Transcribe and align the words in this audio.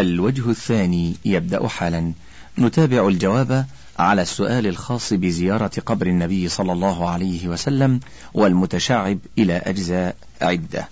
الوجه 0.00 0.50
الثاني 0.50 1.16
يبدأ 1.24 1.68
حالا 1.68 2.12
نتابع 2.58 3.08
الجواب 3.08 3.66
على 3.98 4.22
السؤال 4.22 4.66
الخاص 4.66 5.12
بزيارة 5.12 5.70
قبر 5.86 6.06
النبي 6.06 6.48
صلى 6.48 6.72
الله 6.72 7.08
عليه 7.08 7.48
وسلم 7.48 8.00
والمتشعب 8.34 9.18
إلى 9.38 9.56
أجزاء 9.56 10.16
عدة. 10.42 10.88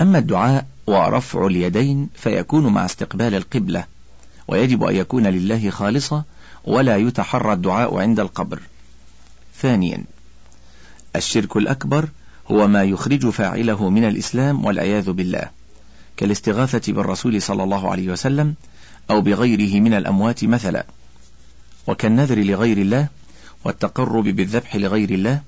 أما 0.00 0.18
الدعاء 0.18 0.66
ورفع 0.86 1.46
اليدين 1.46 2.08
فيكون 2.14 2.66
مع 2.66 2.84
استقبال 2.84 3.34
القبلة، 3.34 3.84
ويجب 4.48 4.84
أن 4.84 4.96
يكون 4.96 5.26
لله 5.26 5.70
خالصا 5.70 6.24
ولا 6.64 6.96
يتحرى 6.96 7.52
الدعاء 7.52 7.98
عند 7.98 8.20
القبر. 8.20 8.60
ثانيا 9.60 10.04
الشرك 11.16 11.56
الأكبر 11.56 12.08
هو 12.50 12.66
ما 12.66 12.84
يخرج 12.84 13.28
فاعله 13.28 13.90
من 13.90 14.04
الإسلام 14.04 14.64
والعياذ 14.64 15.10
بالله 15.10 15.63
كالاستغاثة 16.16 16.92
بالرسول 16.92 17.42
صلى 17.42 17.62
الله 17.62 17.90
عليه 17.90 18.08
وسلم 18.08 18.54
أو 19.10 19.20
بغيره 19.20 19.80
من 19.80 19.94
الأموات 19.94 20.44
مثلا 20.44 20.86
وكالنذر 21.86 22.38
لغير 22.38 22.78
الله 22.78 23.08
والتقرب 23.64 24.24
بالذبح 24.24 24.76
لغير 24.76 25.10
الله 25.10 25.42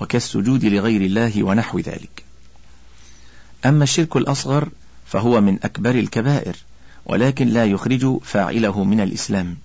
وكالسجود 0.00 0.64
لغير 0.64 1.00
الله 1.00 1.42
ونحو 1.44 1.78
ذلك. 1.78 2.24
أما 3.66 3.84
الشرك 3.84 4.16
الأصغر 4.16 4.68
فهو 5.06 5.40
من 5.40 5.58
أكبر 5.62 5.90
الكبائر 5.90 6.56
ولكن 7.06 7.48
لا 7.48 7.64
يخرج 7.64 8.18
فاعله 8.22 8.84
من 8.84 9.00
الإسلام 9.00 9.56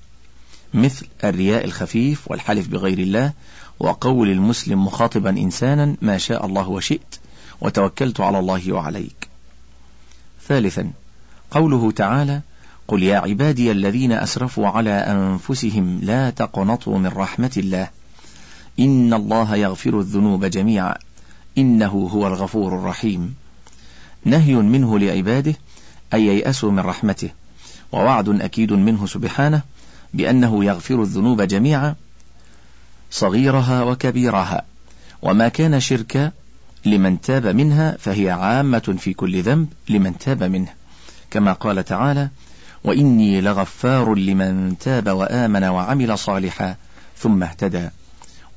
مثل 0.74 1.06
الرياء 1.24 1.66
الخفيف 1.66 2.32
والحلف 2.32 2.68
بغير 2.68 3.00
الله 3.00 3.34
وقول 3.80 4.30
المسلم 4.32 4.86
مخاطبا 4.86 5.30
إنسانا 5.30 5.96
ما 6.02 6.18
شاء 6.18 6.46
الله 6.46 6.70
وشئت 6.70 7.16
وتوكلت 7.62 8.20
على 8.20 8.40
الله 8.40 8.74
وعليك. 8.74 9.25
ثالثا. 10.48 10.92
قوله 11.52 11.92
تعالى 11.92 12.42
قل 12.88 13.04
يا 13.04 13.18
عبادي 13.18 13.72
الذين 13.72 14.12
أسرفوا 14.12 14.68
على 14.68 14.92
أنفسهم 14.92 16.00
لا 16.04 16.30
تقنطوا 16.30 16.98
من 16.98 17.08
رحمة 17.08 17.52
الله. 17.58 17.90
إن 18.80 19.14
الله 19.14 19.56
يغفر 19.56 20.00
الذنوب 20.00 20.46
جميعا. 20.46 20.96
إنه 21.58 22.10
هو 22.14 22.28
الغفور 22.28 22.80
الرحيم. 22.80 23.36
نهي 24.26 24.56
منه 24.56 25.00
لعباده 25.00 25.56
أن 26.14 26.20
ييأسوا 26.20 26.72
من 26.72 26.80
رحمته. 26.80 27.30
ووعد 27.92 28.42
أكيد 28.42 28.74
منه 28.74 29.08
سبحانه 29.08 29.62
بأنه 30.14 30.66
يغفر 30.66 31.02
الذنوب 31.02 31.42
جميعا. 31.42 31.96
صغيرها 33.12 33.84
وكبيرها. 33.84 34.66
وما 35.22 35.48
كان 35.48 35.80
شركا 35.80 36.32
لمن 36.86 37.22
تاب 37.22 37.48
منها 37.48 37.98
فهي 38.00 38.32
عامة 38.32 38.96
في 39.00 39.14
كل 39.14 39.42
ذنب 39.42 39.68
لمن 39.90 40.18
تاب 40.18 40.44
منه. 40.44 40.74
كما 41.32 41.54
قال 41.54 41.86
تعالى 41.86 42.30
وإني 42.84 43.42
لغفار 43.42 44.16
لمن 44.16 44.78
تاب 44.80 45.10
وآمن 45.10 45.64
وعمل 45.64 46.18
صالحا 46.18 46.76
ثم 47.18 47.44
اهتدى. 47.44 47.90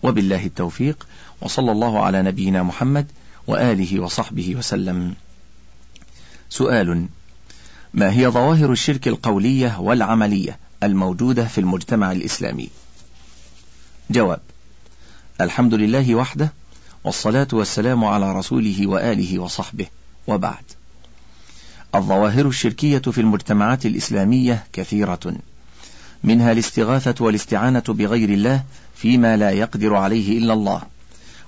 وبالله 0.02 0.46
التوفيق 0.46 1.06
وصلى 1.40 1.72
الله 1.72 2.04
على 2.04 2.22
نبينا 2.22 2.62
محمد 2.62 3.06
وآله 3.46 4.00
وصحبه 4.00 4.56
وسلم. 4.56 5.14
سؤال 6.50 7.06
ما 7.94 8.12
هي 8.12 8.28
ظواهر 8.28 8.72
الشرك 8.72 9.08
القولية 9.08 9.80
والعملية 9.80 10.58
الموجودة 10.82 11.44
في 11.44 11.60
المجتمع 11.60 12.12
الإسلامي؟ 12.12 12.68
جواب 14.10 14.40
الحمد 15.40 15.74
لله 15.74 16.14
وحده 16.14 16.52
والصلاة 17.04 17.48
والسلام 17.52 18.04
على 18.04 18.32
رسوله 18.32 18.86
وآله 18.86 19.38
وصحبه. 19.38 19.86
وبعد. 20.26 20.64
الظواهر 21.94 22.46
الشركية 22.46 22.98
في 22.98 23.20
المجتمعات 23.20 23.86
الإسلامية 23.86 24.64
كثيرة. 24.72 25.36
منها 26.24 26.52
الاستغاثة 26.52 27.24
والاستعانة 27.24 27.82
بغير 27.88 28.28
الله 28.28 28.62
فيما 28.94 29.36
لا 29.36 29.50
يقدر 29.50 29.94
عليه 29.94 30.38
إلا 30.38 30.52
الله. 30.52 30.82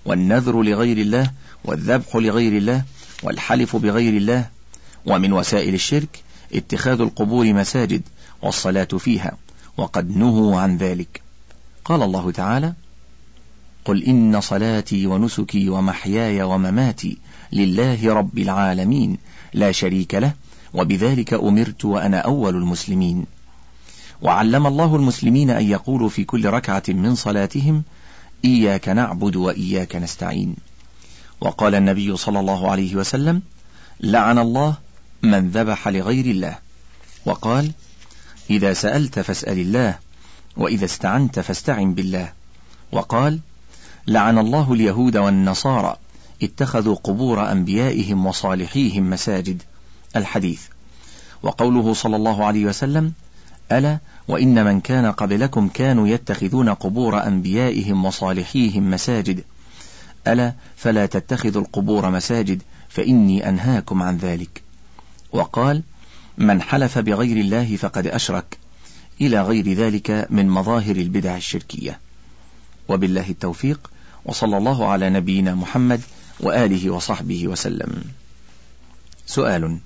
والنذر 0.05 0.62
لغير 0.62 0.99
الله 0.99 1.31
والذبح 1.65 2.17
لغير 2.17 2.56
الله 2.56 2.84
والحلف 3.22 3.77
بغير 3.77 4.17
الله. 4.17 4.49
ومن 5.06 5.32
وسائل 5.32 5.75
الشرك 5.75 6.22
اتخاذ 6.55 7.00
القبور 7.00 7.53
مساجد 7.53 8.03
والصلاة 8.43 8.84
فيها. 8.84 9.37
وقد 9.77 10.17
نهوا 10.17 10.61
عن 10.61 10.77
ذلك. 10.77 11.22
قال 11.84 12.03
الله 12.03 12.31
تعالى 12.31 12.72
قل 13.85 14.03
إن 14.05 14.41
صلاتي 14.41 15.07
ونسكي 15.07 15.69
ومحياي 15.69 16.43
ومماتي 16.43 17.19
لله 17.53 18.15
رب 18.15 18.39
العالمين 18.39 19.19
لا 19.55 19.73
شريك 19.73 20.15
له 20.15 20.33
وبذلك 20.75 21.35
أمرت 21.35 21.85
وأنا 21.85 22.19
أول 22.19 22.57
المسلمين. 22.57 23.27
وعلم 24.23 24.67
الله 24.67 24.97
المسلمين 24.97 25.51
أن 25.51 25.65
يقولوا 25.65 26.09
في 26.09 26.25
كل 26.25 26.47
ركعة 26.47 26.83
من 26.89 27.15
صلاتهم 27.15 27.83
إياك 28.45 28.89
نعبد 28.89 29.37
وإياك 29.37 29.97
نستعين. 29.97 30.57
وقال 31.41 31.75
النبي 31.75 32.17
صلى 32.17 32.41
الله 32.41 32.71
عليه 32.71 32.95
وسلم 32.95 33.43
لعن 34.01 34.39
الله 34.39 34.75
من 35.23 35.51
ذبح 35.51 35.89
لغير 35.89 36.25
الله. 36.27 36.59
وقال 37.27 37.71
إذا 38.51 38.73
سألت 38.73 39.19
فاسأل 39.19 39.59
الله 39.59 39.99
وإذا 40.57 40.85
استعنت 40.85 41.41
فاستعن 41.41 41.95
بالله. 41.95 42.33
وقال 42.93 43.41
لعن 44.06 44.38
الله 44.38 44.72
اليهود 44.72 45.16
والنصارى 45.16 45.97
اتخذوا 46.43 46.94
قبور 46.94 47.53
أنبيائهم 47.53 48.27
وصالحيهم 48.27 49.11
مساجد. 49.11 49.62
الحديث. 50.16 50.62
وقوله 51.43 51.94
صلى 51.94 52.16
الله 52.16 52.44
عليه 52.44 52.65
وسلم 52.65 53.12
ألا 53.72 53.99
وإن 54.28 54.65
من 54.65 54.81
كان 54.81 55.12
قبلكم 55.12 55.69
كانوا 55.69 56.09
يتخذون 56.09 56.69
قبور 56.69 57.27
أنبيائهم 57.27 58.05
وصالحيهم 58.05 58.91
مساجد. 58.91 59.44
ألا 60.27 60.53
فلا 60.77 61.06
تتخذوا 61.06 61.62
القبور 61.62 62.11
مساجد 62.11 62.62
فإني 62.88 63.49
أنهاكم 63.49 64.03
عن 64.03 64.17
ذلك. 64.17 64.62
وقال 65.32 65.82
من 66.38 66.62
حلف 66.62 66.99
بغير 66.99 67.37
الله 67.37 67.77
فقد 67.77 68.06
أشرك. 68.06 68.59
إلى 69.21 69.43
غير 69.43 69.72
ذلك 69.72 70.27
من 70.31 70.49
مظاهر 70.49 70.97
البدع 70.97 71.37
الشركية. 71.37 71.99
وبالله 72.88 73.31
التوفيق. 73.31 73.90
وصلى 74.25 74.56
الله 74.58 74.88
على 74.88 75.10
نبينا 75.10 75.54
محمد 75.54 76.00
وآله 76.41 76.91
وصحبه 76.91 77.48
وسلم. 77.48 78.04
سؤال 79.26 79.78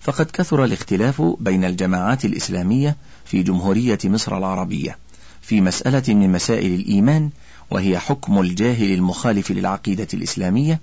فقد 0.00 0.26
كثر 0.32 0.64
الاختلاف 0.64 1.22
بين 1.40 1.64
الجماعات 1.64 2.24
الإسلامية 2.24 2.96
في 3.24 3.42
جمهورية 3.42 3.98
مصر 4.04 4.38
العربية 4.38 4.98
في 5.42 5.60
مسألة 5.60 6.14
من 6.14 6.32
مسائل 6.32 6.74
الإيمان 6.74 7.30
وهي 7.70 7.98
حكم 7.98 8.40
الجاهل 8.40 8.92
المخالف 8.92 9.50
للعقيدة 9.50 10.08
الإسلامية 10.14 10.80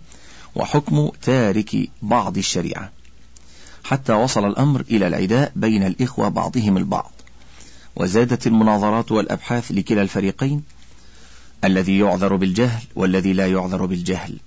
وحكم 0.55 1.09
تارك 1.21 1.89
بعض 2.01 2.37
الشريعة. 2.37 2.91
حتى 3.83 4.13
وصل 4.13 4.45
الأمر 4.45 4.81
إلى 4.81 5.07
العداء 5.07 5.51
بين 5.55 5.83
الإخوة 5.83 6.29
بعضهم 6.29 6.77
البعض 6.77 7.11
وزادت 7.95 8.47
المناظرات 8.47 9.11
والأبحاث 9.11 9.71
لكلا 9.71 10.01
الفريقين 10.01 10.63
الذي 11.63 11.99
يعذر 11.99 12.35
بالجهل 12.35 12.83
والذي 12.95 13.33
لا 13.33 13.47
يعذر 13.47 13.85
بالجهل. 13.85 14.37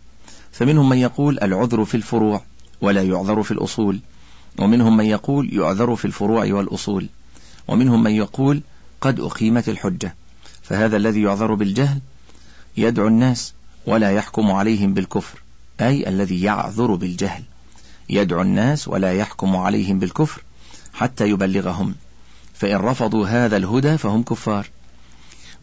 فمنهم 0.52 0.88
من 0.88 0.98
يقول 0.98 1.38
العذر 1.42 1.84
في 1.84 1.94
الفروع 1.94 2.42
ولا 2.80 3.02
يعذر 3.02 3.42
في 3.42 3.50
الأصول. 3.50 4.00
ومنهم 4.58 4.96
من 4.96 5.04
يقول 5.04 5.54
يعذر 5.54 5.96
في 5.96 6.04
الفروع 6.04 6.52
والأصول. 6.52 7.08
ومنهم 7.68 8.02
من 8.02 8.10
يقول 8.10 8.60
قد 9.00 9.20
أقيمت 9.20 9.68
الحجة. 9.68 10.14
فهذا 10.62 10.96
الذي 10.96 11.22
يعذر 11.22 11.54
بالجهل 11.54 12.00
يدعو 12.76 13.08
الناس 13.08 13.52
ولا 13.86 14.10
يحكم 14.12 14.50
عليهم 14.50 14.94
بالكفر. 14.94 15.42
أي 15.80 16.08
الذي 16.08 16.42
يعذر 16.42 16.94
بالجهل. 16.94 17.42
يدعو 18.10 18.42
الناس 18.42 18.88
ولا 18.88 19.12
يحكم 19.12 19.56
عليهم 19.56 19.98
بالكفر 19.98 20.42
حتى 20.94 21.28
يبلغهم. 21.28 21.94
فإن 22.54 22.76
رفضوا 22.76 23.26
هذا 23.26 23.56
الهدى 23.56 23.98
فهم 23.98 24.22
كفار. 24.22 24.68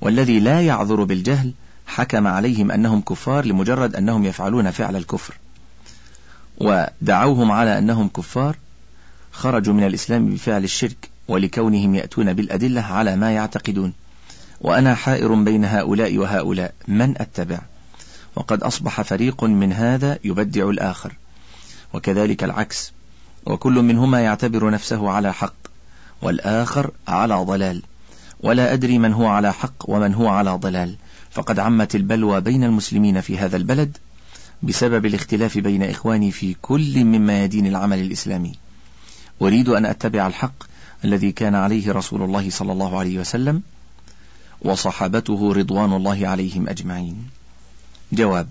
والذي 0.06 0.40
لا 0.40 0.62
يعذر 0.62 1.04
بالجهل 1.04 1.54
حكم 1.88 2.28
عليهم 2.28 2.72
أنهم 2.72 3.02
كفار 3.02 3.46
لمجرد 3.46 3.96
أنهم 3.96 4.25
يفعلون 4.25 4.72
فعل 4.72 4.96
الكفر. 4.96 5.34
ودعوهم 6.57 7.52
على 7.52 7.78
أنهم 7.78 8.07
كفار 8.07 8.56
خرجوا 9.31 9.74
من 9.74 9.84
الإسلام 9.84 10.34
بفعل 10.34 10.63
الشرك 10.63 11.10
ولكونهم 11.28 11.96
يأتون 11.96 12.34
بالأدلة 12.34 12.81
على 12.81 13.16
ما 13.16 13.31
يعتقدون. 13.31 13.94
وأنا 14.62 14.96
حائر 14.96 15.34
بين 15.34 15.66
هؤلاء 15.66 16.18
وهؤلاء. 16.18 16.74
من 16.88 17.13
أتبع؟ 17.18 17.60
وقد 18.36 18.63
أصبح 18.63 19.02
فريق 19.02 19.44
من 19.44 19.74
هذا 19.74 20.19
يبدع 20.24 20.69
الآخر. 20.69 21.13
وكذلك 21.94 22.44
العكس. 22.44 22.92
وكل 23.46 23.74
منهما 23.74 24.22
يعتبر 24.22 24.69
نفسه 24.69 25.10
على 25.10 25.34
حق 25.34 25.56
والآخر 26.22 26.92
على 27.07 27.36
ضلال. 27.36 27.81
ولا 28.40 28.74
أدري 28.74 29.00
من 29.00 29.14
هو 29.14 29.28
على 29.28 29.54
حق 29.54 29.90
ومن 29.90 30.14
هو 30.14 30.28
على 30.28 30.52
ضلال. 30.52 30.96
فقد 31.32 31.60
عمت 31.60 31.96
البلوى 31.96 32.42
بين 32.42 32.64
المسلمين 32.64 33.22
في 33.22 33.38
هذا 33.38 33.58
البلد 33.58 33.98
بسبب 34.64 35.06
الاختلاف 35.06 35.58
بين 35.58 35.84
إخواني 35.84 36.32
في 36.32 36.56
كل 36.62 37.06
من 37.06 37.26
ميادين 37.26 37.68
العمل 37.68 38.00
الإسلامي. 38.00 38.56
أريد 39.42 39.70
أن 39.70 39.86
أتبع 39.86 40.28
الحق 40.28 40.64
الذي 41.06 41.32
كان 41.32 41.56
عليه 41.56 41.92
رسول 41.92 42.22
الله 42.22 42.50
صلى 42.50 42.72
الله 42.72 43.00
عليه 43.00 43.20
وسلم 43.20 43.62
وصحابته 44.62 45.54
رضوان 45.54 45.94
الله 45.94 46.28
عليهم 46.28 46.70
أجمعين. 46.70 47.30
جواب 48.12 48.48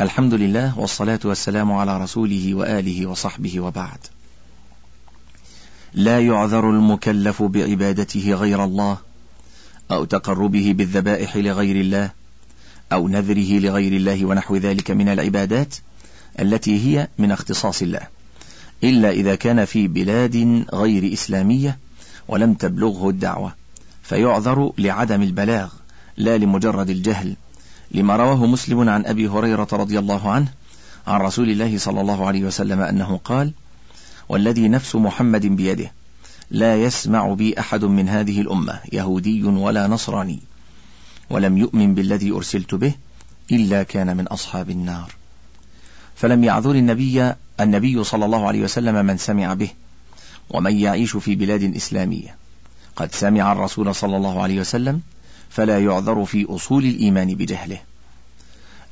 الحمد 0.00 0.34
لله 0.34 0.78
والصلاة 0.78 1.20
والسلام 1.24 1.72
على 1.72 1.98
رسوله 1.98 2.54
وآله 2.54 3.06
وصحبه 3.06 3.60
وبعد. 3.60 3.98
لا 5.94 6.20
يعذر 6.20 6.70
المكلف 6.70 7.42
بعبادته 7.42 8.34
غير 8.34 8.64
الله 8.64 8.98
أو 9.90 10.04
تقربه 10.04 10.74
بالذبائح 10.76 11.36
لغير 11.36 11.76
الله 11.76 12.10
أو 12.92 13.08
نذره 13.08 13.58
لغير 13.58 13.92
الله 13.92 14.24
ونحو 14.24 14.56
ذلك 14.56 14.90
من 14.90 15.08
العبادات 15.08 15.74
التي 16.40 16.86
هي 16.86 17.08
من 17.18 17.32
اختصاص 17.32 17.82
الله. 17.82 18.00
إلا 18.84 19.10
إذا 19.10 19.34
كان 19.34 19.64
في 19.64 19.88
بلاد 19.88 20.64
غير 20.74 21.12
إسلامية 21.12 21.78
ولم 22.28 22.54
تبلغه 22.54 23.08
الدعوة 23.08 23.54
فيعذر 24.02 24.72
لعدم 24.78 25.22
البلاغ 25.22 25.72
لا 26.16 26.38
لمجرد 26.38 26.90
الجهل. 26.90 27.36
لما 27.90 28.16
رواه 28.16 28.46
مسلم 28.46 28.88
عن 28.88 29.06
أبي 29.06 29.28
هريرة 29.28 29.68
رضي 29.72 29.98
الله 29.98 30.30
عنه 30.30 30.48
عن 31.06 31.20
رسول 31.20 31.50
الله 31.50 31.78
صلى 31.78 32.00
الله 32.00 32.26
عليه 32.26 32.44
وسلم 32.44 32.80
أنه 32.80 33.20
قال 33.24 33.52
والذي 34.32 34.68
نفس 34.68 34.96
محمد 34.96 35.46
بيده. 35.46 35.92
لا 36.50 36.82
يسمع 36.82 37.34
بي 37.34 37.60
أحد 37.60 37.84
من 37.84 38.08
هذه 38.08 38.40
الأمة 38.40 38.80
يهودي 38.92 39.42
ولا 39.44 39.86
نصراني. 39.86 40.40
ولم 41.30 41.58
يؤمن 41.58 41.94
بالذي 41.94 42.32
أرسلت 42.32 42.74
به 42.74 42.94
إلا 43.50 43.82
كان 43.82 44.16
من 44.16 44.26
أصحاب 44.26 44.70
النار. 44.70 45.14
فلم 46.16 46.44
يعذر 46.44 46.70
النبي 46.70 47.32
النبي 47.60 48.04
صلى 48.04 48.24
الله 48.24 48.46
عليه 48.46 48.62
وسلم 48.62 49.04
من 49.04 49.16
سمع 49.16 49.54
به 49.54 49.68
ومن 50.50 50.76
يعيش 50.76 51.16
في 51.16 51.34
بلاد 51.34 51.76
إسلامية. 51.76 52.36
قد 52.96 53.14
سمع 53.14 53.52
الرسول 53.52 53.94
صلى 53.94 54.16
الله 54.16 54.42
عليه 54.42 54.60
وسلم 54.60 55.00
فلا 55.50 55.78
يعذر 55.78 56.24
في 56.24 56.46
أصول 56.48 56.84
الإيمان 56.84 57.34
بجهله. 57.34 57.78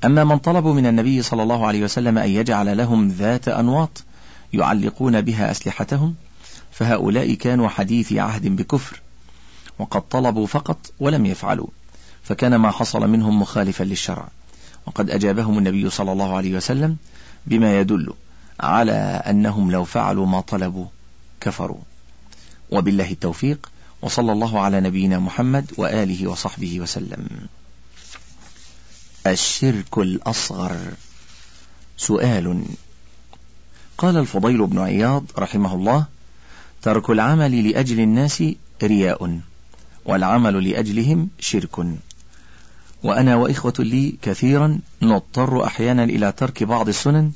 أما 0.05 0.25
من 0.25 0.39
طلبوا 0.39 0.75
من 0.75 0.87
النبي 0.87 1.23
صلى 1.23 1.43
الله 1.43 1.67
عليه 1.67 1.85
وسلم 1.85 2.19
أن 2.19 2.31
يجعل 2.31 2.77
لهم 2.77 3.09
ذات 3.09 3.49
أنواط 3.49 4.05
يعلقون 4.53 5.21
بها 5.21 5.51
أسلحتهم 5.51 6.15
فهؤلاء 6.73 7.35
كانوا 7.35 7.69
حديث 7.69 8.13
عهد 8.13 8.57
بكفر 8.57 9.01
وقد 9.79 10.09
طلبوا 10.09 10.47
فقط 10.47 10.93
ولم 11.01 11.27
يفعلوا 11.27 11.67
فكان 12.23 12.57
ما 12.57 12.71
حصل 12.71 13.09
منهم 13.09 13.41
مخالفا 13.41 13.85
للشرع. 13.85 14.29
وقد 14.87 15.11
أجابهم 15.11 15.59
النبي 15.59 15.91
صلى 15.91 16.13
الله 16.13 16.37
عليه 16.37 16.57
وسلم 16.57 16.97
بما 17.47 17.81
يدل 17.81 18.13
على 18.61 18.93
أنهم 19.27 19.71
لو 19.71 19.85
فعلوا 19.85 20.27
ما 20.27 20.41
طلبوا 20.41 20.87
كفروا. 21.41 21.81
وبالله 22.71 23.11
التوفيق 23.11 23.71
وصلى 24.03 24.33
الله 24.33 24.61
على 24.61 24.81
نبينا 24.81 25.19
محمد 25.19 25.73
وآله 25.77 26.29
وصحبه 26.29 26.81
وسلم. 26.81 27.29
الشرك 29.27 29.99
الأصغر. 29.99 30.77
سؤال 31.97 32.65
قال 34.01 34.17
الفضيل 34.17 34.67
بن 34.67 34.79
عياض 34.79 35.25
رحمه 35.39 35.75
الله 35.75 36.07
ترك 36.83 37.11
العمل 37.11 37.69
لأجل 37.69 38.01
الناس 38.01 38.45
رياء 38.83 39.41
والعمل 40.05 40.71
لأجلهم 40.71 41.29
شرك. 41.39 41.87
وأنا 43.03 43.37
وإخوة 43.37 43.75
لي 43.79 44.15
كثيرا 44.23 44.79
نضطر 45.03 45.65
أحيانا 45.65 46.05
إلى 46.05 46.33
ترك 46.33 46.63
بعض 46.63 46.89
السنن 46.89 47.33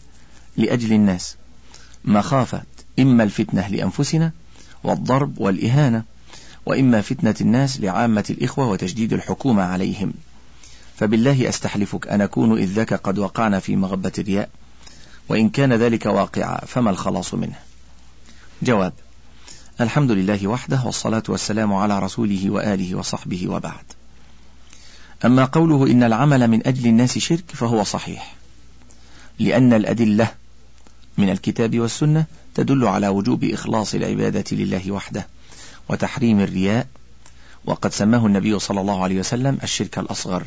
لأجل 0.56 0.92
الناس 0.92 1.36
مخافة 2.04 2.62
إما 2.98 3.24
الفتنة 3.24 3.68
لأنفسنا 3.68 4.32
والضرب 4.84 5.40
والإهانة 5.40 6.02
وإما 6.66 7.00
فتنة 7.00 7.34
الناس 7.40 7.80
لعامة 7.80 8.24
الإخوة 8.30 8.68
وتجديد 8.68 9.12
الحكومة 9.12 9.62
عليهم. 9.62 10.12
فبالله 10.96 11.48
أستحلفك 11.48 12.08
أن 12.08 12.20
أكون 12.20 12.58
إذ 12.58 12.66
ذاك 12.66 12.94
قد 12.94 13.18
وقعنا 13.18 13.60
في 13.60 13.76
مغبة 13.76 14.12
الرياء. 14.18 14.50
وإن 15.28 15.48
كان 15.48 15.72
ذلك 15.72 16.06
واقعا 16.06 16.58
فما 16.66 16.90
الخلاص 16.90 17.34
منه؟ 17.34 17.58
جواب 18.62 18.92
الحمد 19.80 20.10
لله 20.10 20.46
وحده 20.46 20.82
والصلاة 20.84 21.22
والسلام 21.28 21.74
على 21.74 21.98
رسوله 21.98 22.50
وآله 22.50 22.94
وصحبه 22.94 23.48
وبعد. 23.48 23.84
أما 25.24 25.44
قوله 25.44 25.86
إن 25.90 26.02
العمل 26.02 26.48
من 26.48 26.66
أجل 26.66 26.86
الناس 26.86 27.18
شرك 27.18 27.44
فهو 27.54 27.84
صحيح 27.84 28.34
لأن 29.38 29.72
الأدلة 29.72 30.28
من 31.18 31.30
الكتاب 31.30 31.80
والسنة 31.80 32.24
تدل 32.54 32.86
على 32.86 33.08
وجوب 33.08 33.44
إخلاص 33.44 33.94
العبادة 33.94 34.44
لله 34.52 34.92
وحده 34.92 35.26
وتحريم 35.88 36.40
الرياء 36.40 36.86
وقد 37.64 37.92
سماه 37.92 38.26
النبي 38.26 38.58
صلى 38.58 38.80
الله 38.80 39.02
عليه 39.02 39.18
وسلم 39.18 39.58
الشرك 39.62 39.98
الأصغر 39.98 40.46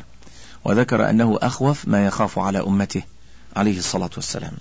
وذكر 0.64 1.10
أنه 1.10 1.38
أخوف 1.42 1.88
ما 1.88 2.06
يخاف 2.06 2.38
على 2.38 2.60
أمته 2.60 3.02
عليه 3.56 3.78
الصلاة 3.78 4.10
والسلام. 4.16 4.52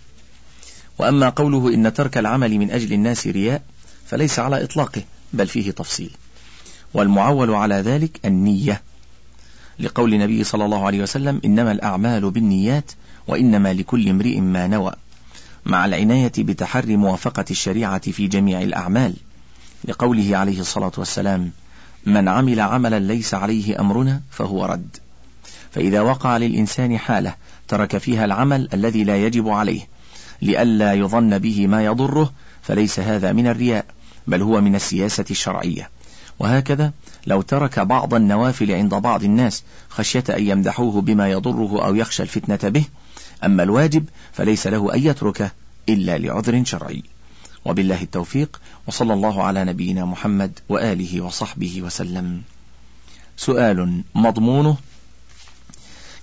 وأما 0.98 1.30
قوله 1.30 1.74
إن 1.74 1.94
ترك 1.94 2.18
العمل 2.18 2.60
من 2.60 2.72
أجل 2.72 2.94
الناس 2.94 3.28
رياء 3.28 3.62
فليس 4.06 4.40
على 4.40 4.64
إطلاقه 4.64 5.02
بل 5.34 5.48
فيه 5.48 5.72
تفصيل. 5.72 6.12
والمعول 6.94 7.54
على 7.54 7.76
ذلك 7.76 8.20
النية. 8.26 8.82
لقول 9.80 10.14
النبي 10.14 10.44
صلى 10.44 10.66
الله 10.66 10.86
عليه 10.86 11.02
وسلم 11.02 11.42
إنما 11.46 11.72
الأعمال 11.72 12.32
بالنيات 12.32 12.92
وإنما 13.28 13.74
لكل 13.74 14.10
امرئ 14.10 14.40
ما 14.40 14.68
نوى. 14.68 14.94
مع 15.66 15.86
العناية 15.86 16.32
بتحري 16.38 16.98
موافقة 16.98 17.46
الشريعة 17.52 18.12
في 18.12 18.28
جميع 18.28 18.62
الأعمال. 18.62 19.14
لقوله 19.86 20.38
عليه 20.38 20.60
الصلاة 20.60 20.92
والسلام 20.98 21.52
من 22.06 22.28
عمل 22.28 22.60
عملا 22.60 23.00
ليس 23.00 23.34
عليه 23.34 23.80
أمرنا 23.80 24.22
فهو 24.32 24.66
رد 24.66 24.98
فإذا 25.72 26.02
وقع 26.02 26.38
للإنسان 26.38 26.98
حالة 26.98 27.36
ترك 27.68 27.98
فيها 27.98 28.26
العمل 28.26 28.70
الذي 28.74 29.04
لا 29.04 29.26
يجب 29.26 29.50
عليه 29.50 29.88
لئلا 30.42 30.94
يظن 30.94 31.38
به 31.38 31.68
ما 31.68 31.86
يضره 31.86 32.34
فليس 32.62 33.00
هذا 33.00 33.34
من 33.34 33.48
الرياء 33.48 33.86
بل 34.28 34.42
هو 34.42 34.62
من 34.62 34.76
السياسة 34.76 35.26
الشرعية. 35.32 35.90
وهكذا 36.40 36.92
لو 37.28 37.42
ترك 37.42 37.80
بعض 37.80 38.14
النوافل 38.14 38.72
عند 38.72 38.96
بعض 38.96 39.24
الناس 39.24 39.64
خشية 39.90 40.24
أن 40.30 40.48
يمدحوه 40.48 41.02
بما 41.02 41.32
يضره 41.32 41.86
أو 41.86 41.96
يخشى 41.96 42.24
الفتنة 42.24 42.70
به 42.70 42.84
أما 43.44 43.64
الواجب 43.64 44.06
فليس 44.34 44.68
له 44.68 44.94
أن 44.94 45.00
يتركه 45.04 45.52
إلا 45.90 46.18
لعذر 46.18 46.64
شرعي. 46.64 47.04
وبالله 47.66 48.02
التوفيق 48.02 48.62
وصلى 48.88 49.14
الله 49.14 49.44
على 49.44 49.64
نبينا 49.64 50.06
محمد 50.06 50.60
وآله 50.70 51.22
وصحبه 51.22 51.82
وسلم. 51.82 52.42
سؤال 53.38 54.04
مضمونه 54.16 54.78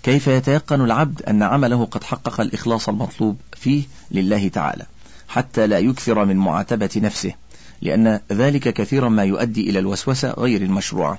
كيف 0.03 0.27
يتيقن 0.27 0.81
العبد 0.81 1.23
أن 1.23 1.43
عمله 1.43 1.85
قد 1.85 2.05
حقق 2.05 2.41
الإخلاص 2.41 2.89
المطلوب؟ 2.89 3.37
فيه 3.65 3.83
لله 4.11 4.49
تعالى 4.49 4.87
حتى 5.29 5.67
لا 5.67 5.79
يكثر 5.79 6.25
من 6.25 6.37
معاتبة 6.37 6.91
نفسه 6.97 7.35
لأن 7.83 8.21
ذلك 8.33 8.75
كثيرا 8.75 9.09
ما 9.09 9.25
يؤدي 9.25 9.71
إلى 9.71 9.79
الوسوسة 9.79 10.31
غير 10.31 10.63
المشروعة. 10.63 11.19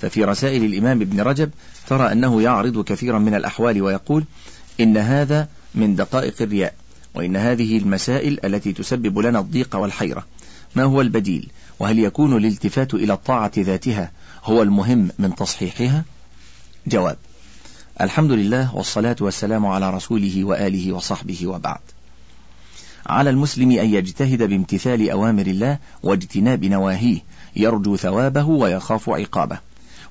ففي 0.00 0.24
رسائل 0.24 0.64
الإمام 0.64 1.00
ابن 1.00 1.20
رجب 1.20 1.50
ترى 1.88 2.12
أنه 2.12 2.42
يعرض 2.42 2.84
كثيرا 2.84 3.18
من 3.18 3.34
الأحوال 3.34 3.82
ويقول 3.82 4.24
إن 4.80 4.96
هذا 4.96 5.48
من 5.74 5.96
دقائق 5.96 6.34
الرياء 6.40 6.74
وإن 7.14 7.36
هذه 7.36 7.78
المسائل 7.78 8.38
التي 8.44 8.72
تسبب 8.72 9.18
لنا 9.18 9.38
الضيق 9.38 9.76
والحيرة. 9.76 10.26
ما 10.76 10.82
هو 10.82 11.00
البديل؟ 11.00 11.50
وهل 11.78 11.98
يكون 11.98 12.36
الالتفات 12.36 12.94
إلى 12.94 13.12
الطاعة 13.12 13.52
ذاتها 13.58 14.10
هو 14.44 14.62
المهم 14.62 15.08
من 15.18 15.34
تصحيحها؟ 15.34 16.04
جواب 16.86 17.16
الحمد 18.00 18.32
لله 18.32 18.76
والصلاة 18.76 19.16
والسلام 19.20 19.66
على 19.66 19.90
رسوله 19.90 20.44
وآله 20.44 20.92
وصحبه 20.92 21.46
وبعد. 21.46 21.80
على 23.06 23.30
المسلم 23.30 23.70
أن 23.70 23.94
يجتهد 23.94 24.42
بامتثال 24.42 25.10
أوامر 25.10 25.46
الله 25.46 25.78
واجتناب 26.02 26.64
نواهيه 26.64 27.18
يرجو 27.56 27.96
ثوابه 27.96 28.44
ويخاف 28.44 29.10
عقابه. 29.10 29.58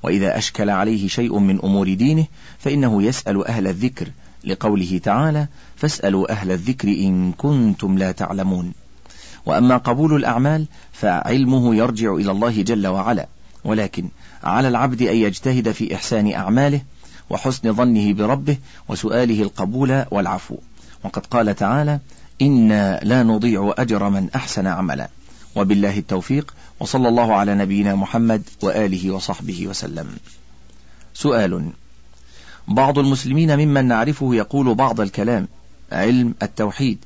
وإذا 0.04 0.38
أشكل 0.38 0.70
عليه 0.70 1.08
شيء 1.08 1.40
من 1.40 1.60
أمور 1.64 1.94
دينه 1.94 2.26
فإنه 2.60 3.04
يسأل 3.04 3.48
أهل 3.48 3.68
الذكر 3.68 4.08
لقوله 4.44 5.00
تعالى 5.04 5.48
فاسألوا 5.76 6.32
أهل 6.32 6.52
الذكر 6.52 6.88
إن 6.88 7.32
كنتم 7.32 7.98
لا 7.98 8.12
تعلمون 8.12 8.74
وأما 9.46 9.78
قبول 9.78 10.16
الأعمال 10.16 10.66
فعلمه 10.94 11.76
يرجع 11.76 12.14
إلى 12.16 12.32
الله 12.32 12.62
جل 12.62 12.88
وعلا. 12.88 13.28
ولكن 13.64 14.10
على 14.44 14.68
العبد 14.68 15.02
أن 15.02 15.16
يجتهد 15.16 15.72
في 15.72 15.96
إحسان 15.96 16.34
أعماله 16.34 16.82
وحسن 17.32 17.74
ظنه 17.74 18.14
بربه 18.14 18.58
وسؤاله 18.90 19.42
القبول 19.42 20.06
والعفو. 20.12 20.58
وقد 21.04 21.26
قال 21.26 21.56
تعالى 21.56 22.00
إنا 22.42 23.00
لا 23.04 23.24
نضيع 23.24 23.74
أجر 23.78 24.10
من 24.10 24.30
أحسن 24.36 24.68
عملا. 24.68 25.10
وبالله 25.56 25.98
التوفيق 25.98 26.54
وصلى 26.80 27.08
الله 27.08 27.34
على 27.34 27.56
نبينا 27.56 27.96
محمد 27.96 28.44
وآله 28.64 29.12
وصحبه 29.12 29.68
وسلم. 29.68 30.08
سؤال 31.14 31.70
بعض 32.68 33.00
المسلمين 33.00 33.56
ممن 33.56 33.86
نعرفه 33.86 34.36
يقول 34.36 34.76
بعض 34.76 35.02
الكلام 35.02 35.48
علم 35.92 36.34
التوحيد 36.42 36.98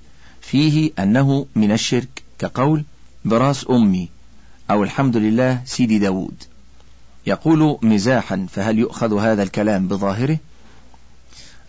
فيه 0.41 0.91
أنه 1.00 1.46
من 1.55 1.72
الشرك 1.72 2.24
كقول 2.39 2.84
براس 3.25 3.65
أمي 3.70 4.10
أو 4.72 4.84
الحمد 4.84 5.17
لله 5.17 5.62
سيدي 5.65 6.00
داود 6.00 6.44
يقول 7.27 7.77
مزاحا 7.82 8.48
فهل 8.51 8.79
يؤخذ 8.79 9.20
هذا 9.20 9.44
الكلام 9.44 9.88
بظاهره؟ 9.88 10.38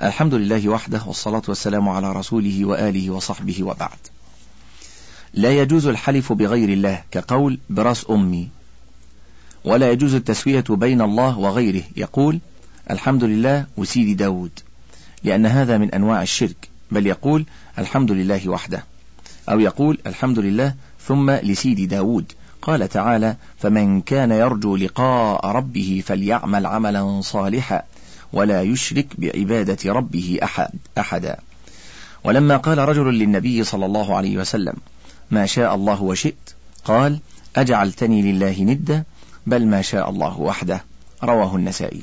الحمد 0.02 0.34
لله 0.34 0.68
وحده 0.68 1.02
والصلاة 1.06 1.42
والسلام 1.48 1.88
على 1.88 2.12
رسوله 2.12 2.64
وآله 2.64 3.10
وصحبه 3.10 3.62
وبعد. 3.62 3.98
لا 5.34 5.60
يجوز 5.60 5.86
الحلف 5.86 6.32
بغير 6.32 6.68
الله 6.68 7.02
كقول 7.10 7.58
براس 7.70 8.06
أمي. 8.10 8.48
ولا 9.64 9.90
يجوز 9.90 10.14
التسوية 10.14 10.64
بين 10.70 11.00
الله 11.00 11.38
وغيره 11.38 11.82
يقول 11.96 12.38
الحمد 12.90 13.24
لله 13.24 13.66
وسيدي 13.76 14.14
داود. 14.14 14.50
لأن 15.24 15.46
هذا 15.46 15.78
من 15.78 15.94
أنواع 15.94 16.22
الشرك 16.22 16.68
بل 16.90 17.06
يقول 17.06 17.46
الحمد 17.78 18.12
لله 18.12 18.48
وحده. 18.48 18.84
أو 19.48 19.60
يقول 19.60 19.98
الحمد 20.06 20.38
لله 20.38 20.74
ثم 21.06 21.30
لسيدي 21.30 21.86
داود. 21.86 22.32
قال 22.66 22.88
تعالى 22.88 23.36
فمن 23.58 24.00
كان 24.00 24.30
يرجو 24.30 24.76
لقاء 24.76 25.46
ربه 25.46 26.02
فليعمل 26.06 26.66
عملا 26.66 27.20
صالحا 27.20 27.82
ولا 28.32 28.62
يشرك 28.62 29.06
بعبادة 29.18 29.92
ربه 29.92 30.38
أحد 30.42 30.70
أحدا. 30.98 31.36
ولما 32.24 32.56
قال 32.56 32.78
رجل 32.78 33.04
للنبي 33.04 33.64
صلى 33.64 33.86
الله 33.86 34.16
عليه 34.16 34.38
وسلم 34.38 34.74
ما 35.30 35.46
شاء 35.46 35.74
الله 35.74 36.02
وشئت 36.02 36.54
قال 36.84 37.18
أجعلتني 37.56 38.22
لله 38.22 38.62
ندا 38.62 39.04
بل 39.46 39.66
ما 39.66 39.82
شاء 39.82 40.10
الله 40.10 40.40
وحده. 40.40 40.84
رواه 41.24 41.56
النسائي. 41.56 42.02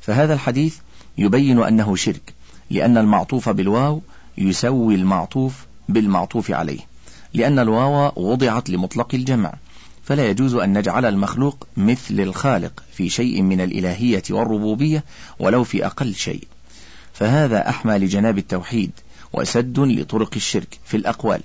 فهذا 0.00 0.34
الحديث 0.34 0.76
يبين 1.18 1.62
أنه 1.62 1.96
شرك 1.96 2.34
لأن 2.70 2.98
المعطوف 2.98 3.48
بالواو 3.48 4.02
يسوي 4.38 4.94
المعطوف 4.94 5.66
بالمعطوف 5.88 6.50
عليه 6.50 6.80
لأن 7.34 7.58
الواو 7.58 8.12
وضعت 8.16 8.70
لمطلق 8.70 9.08
الجمع. 9.14 9.54
فلا 10.08 10.30
يجوز 10.30 10.54
أن 10.54 10.78
نجعل 10.78 11.04
المخلوق 11.04 11.66
مثل 11.76 12.20
الخالق 12.20 12.82
في 12.92 13.08
شيء 13.08 13.42
من 13.42 13.60
الإلهية 13.60 14.22
والربوبية 14.30 15.04
ولو 15.38 15.64
في 15.64 15.86
أقل 15.86 16.14
شيء. 16.14 16.44
فهذا 17.12 17.68
أحمى 17.68 17.98
لجناب 17.98 18.38
التوحيد 18.38 18.90
وسد 19.32 19.78
لطرق 19.78 20.30
الشرك 20.36 20.78
في 20.84 20.96
الأقوال 20.96 21.40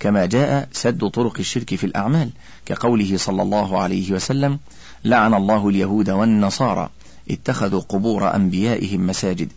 كما 0.00 0.26
جاء 0.26 0.68
سد 0.72 1.08
طرق 1.08 1.38
الشرك 1.38 1.74
في 1.74 1.84
الأعمال 1.84 2.30
كقوله 2.66 3.16
صلى 3.16 3.42
الله 3.42 3.78
عليه 3.78 4.12
وسلم 4.12 4.58
لعن 5.04 5.34
الله 5.34 5.68
اليهود 5.68 6.10
والنصارى 6.10 6.90
اتخذوا 7.30 7.80
قبور 7.80 8.34
أنبيائهم 8.34 9.06
مساجد. 9.06 9.52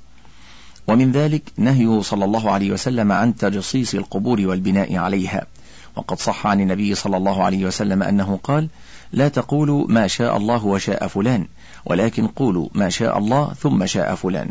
ومن 0.88 1.12
ذلك 1.12 1.44
نهيه 1.58 2.02
صلى 2.02 2.26
الله 2.26 2.52
عليه 2.52 2.72
وسلم 2.72 3.12
عن 3.12 3.36
تجصيص 3.36 3.94
القبور 3.96 4.42
والبناء 4.42 4.96
عليها. 4.96 5.46
وقد 5.96 6.20
صح 6.20 6.48
عن 6.48 6.62
النبي 6.62 6.96
صلى 6.96 7.18
الله 7.18 7.44
عليه 7.44 7.66
وسلم 7.66 8.04
أنه 8.04 8.40
قال 8.44 8.68
لا 9.14 9.28
تقولوا 9.28 9.88
ما 9.88 10.08
شاء 10.08 10.38
الله 10.38 10.66
وشاء 10.66 11.08
فلان 11.08 11.48
ولكن 11.86 12.28
قولوا 12.28 12.70
ما 12.74 12.90
شاء 12.90 13.18
الله 13.18 13.54
ثم 13.54 13.86
شاء 13.86 14.16
فلان. 14.16 14.50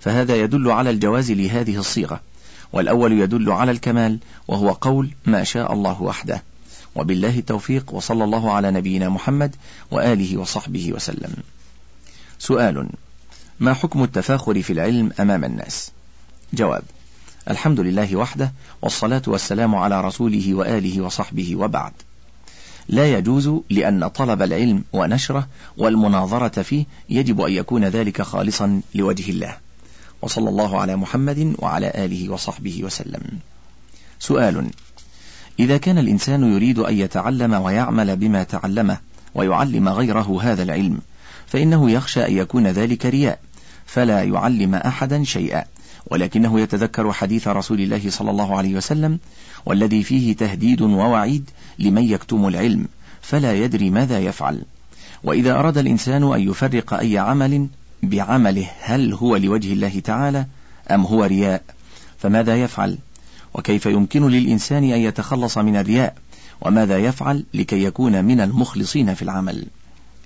فهذا 0.00 0.36
يدل 0.36 0.70
على 0.70 0.90
الجواز 0.90 1.32
لهذه 1.32 1.76
الصيغة. 1.76 2.20
والأول 2.72 3.12
يدل 3.12 3.50
على 3.50 3.70
الكمال 3.70 4.18
وهو 4.48 4.72
قول 4.72 5.10
ما 5.26 5.44
شاء 5.44 5.72
الله 5.72 6.02
وحده. 6.02 6.42
وبالله 6.94 7.38
التوفيق 7.38 7.94
وصلى 7.94 8.24
الله 8.24 8.52
على 8.52 8.70
نبينا 8.70 9.08
محمد 9.08 9.56
وآله 9.90 10.36
وصحبه 10.36 10.92
وسلم. 10.92 11.34
سؤال 12.38 12.88
ما 13.60 13.74
حكم 13.74 14.02
التفاخر 14.02 14.62
في 14.62 14.72
العلم 14.72 15.12
أمام 15.20 15.44
الناس؟ 15.44 15.90
جواب 16.52 16.82
الحمد 17.50 17.80
لله 17.80 18.16
وحده 18.16 18.52
والصلاة 18.82 19.22
والسلام 19.26 19.74
على 19.74 20.00
رسوله 20.00 20.54
وآله 20.54 21.00
وصحبه 21.00 21.56
وبعد. 21.56 21.92
لا 22.88 23.12
يجوز 23.12 23.50
لأن 23.70 24.08
طلب 24.08 24.42
العلم 24.42 24.84
ونشره 24.92 25.48
والمناظرة 25.76 26.62
فيه 26.62 26.84
يجب 27.10 27.40
أن 27.40 27.52
يكون 27.52 27.84
ذلك 27.84 28.22
خالصا 28.22 28.80
لوجه 28.94 29.30
الله. 29.30 29.56
وصلى 30.22 30.48
الله 30.48 30.80
على 30.80 30.96
محمد 30.96 31.54
وعلى 31.58 31.92
آله 31.94 32.28
وصحبه 32.28 32.84
وسلم. 32.84 33.22
سؤال 34.18 34.66
إذا 35.60 35.76
كان 35.76 35.98
الإنسان 35.98 36.54
يريد 36.54 36.78
أن 36.78 36.98
يتعلم 36.98 37.52
ويعمل 37.54 38.16
بما 38.16 38.42
تعلمه 38.42 38.98
ويعلم 39.34 39.88
غيره 39.88 40.38
هذا 40.42 40.62
العلم 40.62 40.98
فإنه 41.46 41.90
يخشى 41.90 42.26
أن 42.26 42.36
يكون 42.36 42.66
ذلك 42.66 43.06
رياء 43.06 43.40
فلا 43.86 44.22
يعلم 44.22 44.74
أحدا 44.74 45.24
شيئا. 45.24 45.64
ولكنه 46.10 46.60
يتذكر 46.60 47.12
حديث 47.12 47.48
رسول 47.48 47.80
الله 47.80 48.10
صلى 48.10 48.30
الله 48.30 48.56
عليه 48.56 48.74
وسلم 48.74 49.18
والذي 49.66 50.02
فيه 50.02 50.36
تهديد 50.36 50.80
ووعيد 50.80 51.50
لمن 51.78 52.02
يكتم 52.02 52.48
العلم 52.48 52.88
فلا 53.22 53.54
يدري 53.54 53.90
ماذا 53.90 54.18
يفعل. 54.18 54.62
وإذا 55.24 55.52
أراد 55.52 55.78
الإنسان 55.78 56.32
أن 56.32 56.40
يفرق 56.50 56.94
أي 56.94 57.18
عمل 57.18 57.66
بعمله 58.02 58.70
هل 58.80 59.12
هو 59.12 59.36
لوجه 59.36 59.72
الله 59.72 60.00
تعالى 60.00 60.46
أم 60.90 61.02
هو 61.02 61.24
رياء؟ 61.24 61.62
فماذا 62.18 62.62
يفعل؟ 62.62 62.98
وكيف 63.54 63.86
يمكن 63.86 64.28
للإنسان 64.28 64.84
أن 64.84 65.00
يتخلص 65.00 65.58
من 65.58 65.76
الرياء؟ 65.76 66.14
وماذا 66.60 66.98
يفعل 66.98 67.44
لكي 67.54 67.84
يكون 67.84 68.24
من 68.24 68.40
المخلصين 68.40 69.14
في 69.14 69.22
العمل؟ 69.22 69.66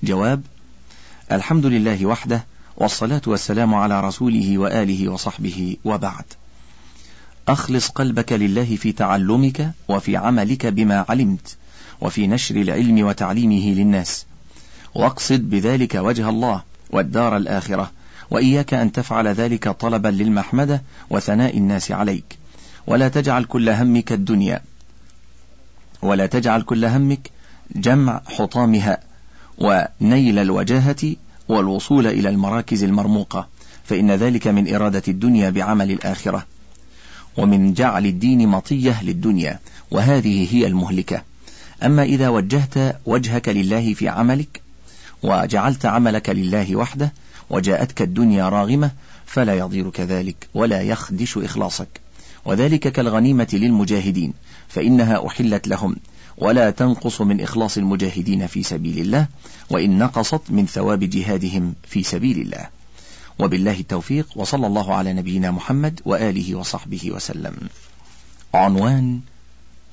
جواب 0.03 0.43
الحمد 1.33 1.67
لله 1.67 2.07
وحده 2.07 2.45
والصلاة 2.76 3.23
والسلام 3.26 3.75
على 3.75 4.00
رسوله 4.00 4.59
وآله 4.59 5.09
وصحبه 5.09 5.76
وبعد. 5.85 6.25
أخلص 7.49 7.88
قلبك 7.88 8.33
لله 8.33 8.76
في 8.76 8.93
تعلمك 8.93 9.71
وفي 9.88 10.17
عملك 10.17 10.67
بما 10.67 11.05
علمت 11.09 11.57
وفي 12.00 12.26
نشر 12.26 12.57
العلم 12.57 13.07
وتعليمه 13.07 13.75
للناس. 13.75 14.26
واقصد 14.95 15.50
بذلك 15.50 15.95
وجه 15.95 16.29
الله 16.29 16.62
والدار 16.91 17.37
الآخرة 17.37 17.91
وإياك 18.31 18.75
أن 18.75 18.93
تفعل 18.93 19.29
ذلك 19.29 19.69
طلبا 19.69 20.09
للمحمدة 20.09 20.83
وثناء 21.11 21.59
الناس 21.59 21.93
عليك. 21.93 22.38
ولا 22.87 23.09
تجعل 23.09 23.45
كل 23.45 23.69
همك 23.69 24.12
الدنيا. 24.12 24.62
ولا 26.02 26.26
تجعل 26.26 26.62
كل 26.62 26.85
همك 26.85 27.31
جمع 27.76 28.21
حطامها 28.26 28.99
ونيل 29.59 30.38
الوجاهة 30.38 31.17
والوصول 31.49 32.06
إلى 32.06 32.28
المراكز 32.28 32.84
المرموقة 32.84 33.49
فإن 33.84 34.11
ذلك 34.11 34.46
من 34.46 34.75
إرادة 34.75 35.02
الدنيا 35.08 35.50
بعمل 35.50 35.90
الآخرة. 35.90 36.46
ومن 37.37 37.75
جعل 37.75 38.06
الدين 38.06 38.49
مطية 38.49 39.02
للدنيا 39.02 39.58
وهذه 39.90 40.54
هي 40.54 40.66
المهلكة. 40.66 41.22
أما 41.82 42.02
إذا 42.02 42.28
وجهت 42.28 42.96
وجهك 43.06 43.49
لله 43.49 43.94
في 43.94 44.08
عملك 44.08 44.62
وجعلت 45.22 45.87
عملك 45.87 46.30
لله 46.30 46.76
وحده 46.76 47.12
وجاءتك 47.50 48.02
الدنيا 48.02 48.49
راغمة 48.49 48.90
فلا 49.26 49.54
يضيرك 49.54 50.00
ذلك 50.00 50.49
ولا 50.54 50.82
يخدش 50.82 51.38
إخلاصك. 51.38 52.00
وذلك 52.44 52.92
كالغنيمة 52.92 53.49
للمجاهدين 53.52 54.32
فإنها 54.68 55.26
أحلت 55.26 55.68
لهم. 55.68 55.96
ولا 56.37 56.71
تنقص 56.71 57.21
من 57.21 57.41
إخلاص 57.41 57.79
المجاهدين 57.79 58.47
في 58.47 58.62
سبيل 58.62 58.99
الله 58.99 59.27
وإن 59.71 59.99
نقصت 59.99 60.41
من 60.51 60.67
ثواب 60.67 61.01
جهادهم 61.01 61.75
في 61.89 62.03
سبيل 62.03 62.41
الله. 62.41 62.69
وبالله 63.39 63.81
التوفيق 63.81 64.27
وصلى 64.37 64.67
الله 64.67 64.95
على 64.95 65.12
نبينا 65.12 65.51
محمد 65.51 66.01
وآله 66.05 66.55
وصحبه 66.55 67.11
وسلم. 67.11 67.57
عنوان 68.55 69.21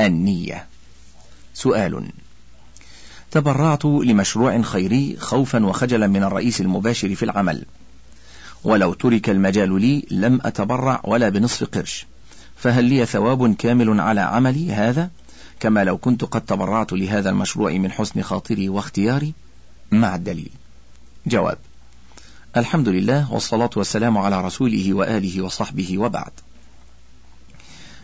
النية. 0.02 0.68
سؤال 1.54 2.12
تبرعت 3.32 3.86
لمشروع 3.86 4.62
خيري 4.62 5.18
خوفا 5.20 5.66
وخجلا 5.66 6.08
من 6.08 6.24
الرئيس 6.24 6.62
المباشر 6.62 7.16
في 7.16 7.24
العمل. 7.24 7.66
ولو 8.64 8.94
ترك 8.94 9.30
المجال 9.30 9.82
لي 9.82 10.06
لم 10.12 10.40
أتبرع 10.44 11.02
ولا 11.04 11.30
بنصف 11.30 11.64
قرش. 11.64 12.06
فهل 12.56 12.86
لي 12.86 13.06
ثواب 13.06 13.56
كامل 13.56 14.00
على 14.00 14.22
عملي 14.22 14.72
هذا؟ 14.74 15.10
كما 15.60 15.84
لو 15.84 15.98
كنت 15.98 16.24
قد 16.24 16.42
تبرعت 16.42 16.94
لهذا 16.94 17.30
المشروع 17.30 17.72
من 17.72 17.92
حسن 17.92 18.22
خاطري 18.22 18.70
واختياري 18.70 19.34
مع 19.92 20.16
الدليل. 20.16 20.52
جواب 21.28 21.58
الحمد 22.58 22.90
لله 22.90 23.34
والصلاة 23.34 23.70
والسلام 23.76 24.18
على 24.18 24.42
رسوله 24.42 24.94
وآله 24.94 25.42
وصحبه 25.42 25.98
وبعد. 25.98 26.32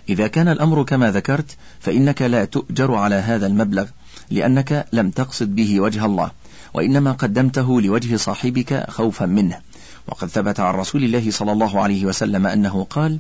إذا 0.09 0.27
كان 0.27 0.47
الأمر 0.47 0.83
كما 0.83 1.12
ذكرت 1.12 1.57
فإنك 1.79 2.21
لا 2.21 2.45
تؤجر 2.45 2.95
على 2.95 3.15
هذا 3.15 3.47
المبلغ 3.47 3.85
لأنك 4.31 4.88
لم 4.93 5.09
تقصد 5.09 5.55
به 5.55 5.79
وجه 5.79 6.05
الله 6.05 6.31
وإنما 6.74 7.12
قدمته 7.12 7.81
لوجه 7.81 8.15
صاحبك 8.15 8.89
خوفا 8.89 9.25
منه. 9.25 9.59
وقد 10.07 10.27
ثبت 10.27 10.59
عن 10.59 10.74
رسول 10.74 11.03
الله 11.03 11.31
صلى 11.31 11.51
الله 11.51 11.81
عليه 11.81 12.05
وسلم 12.05 12.47
أنه 12.47 12.83
قال 12.89 13.19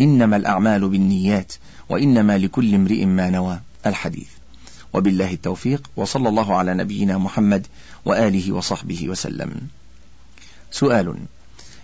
إنما 0.00 0.36
الأعمال 0.36 0.88
بالنيات 0.88 1.52
وإنما 1.88 2.38
لكل 2.38 2.74
امرئ 2.74 3.04
ما 3.04 3.30
نوى. 3.30 3.60
الحديث. 3.86 4.28
وبالله 4.92 5.32
التوفيق 5.32 5.90
وصلى 5.96 6.28
الله 6.28 6.56
على 6.56 6.74
نبينا 6.74 7.18
محمد 7.18 7.66
وآله 8.04 8.52
وصحبه 8.52 9.08
وسلم. 9.08 9.68
سؤال 10.70 11.16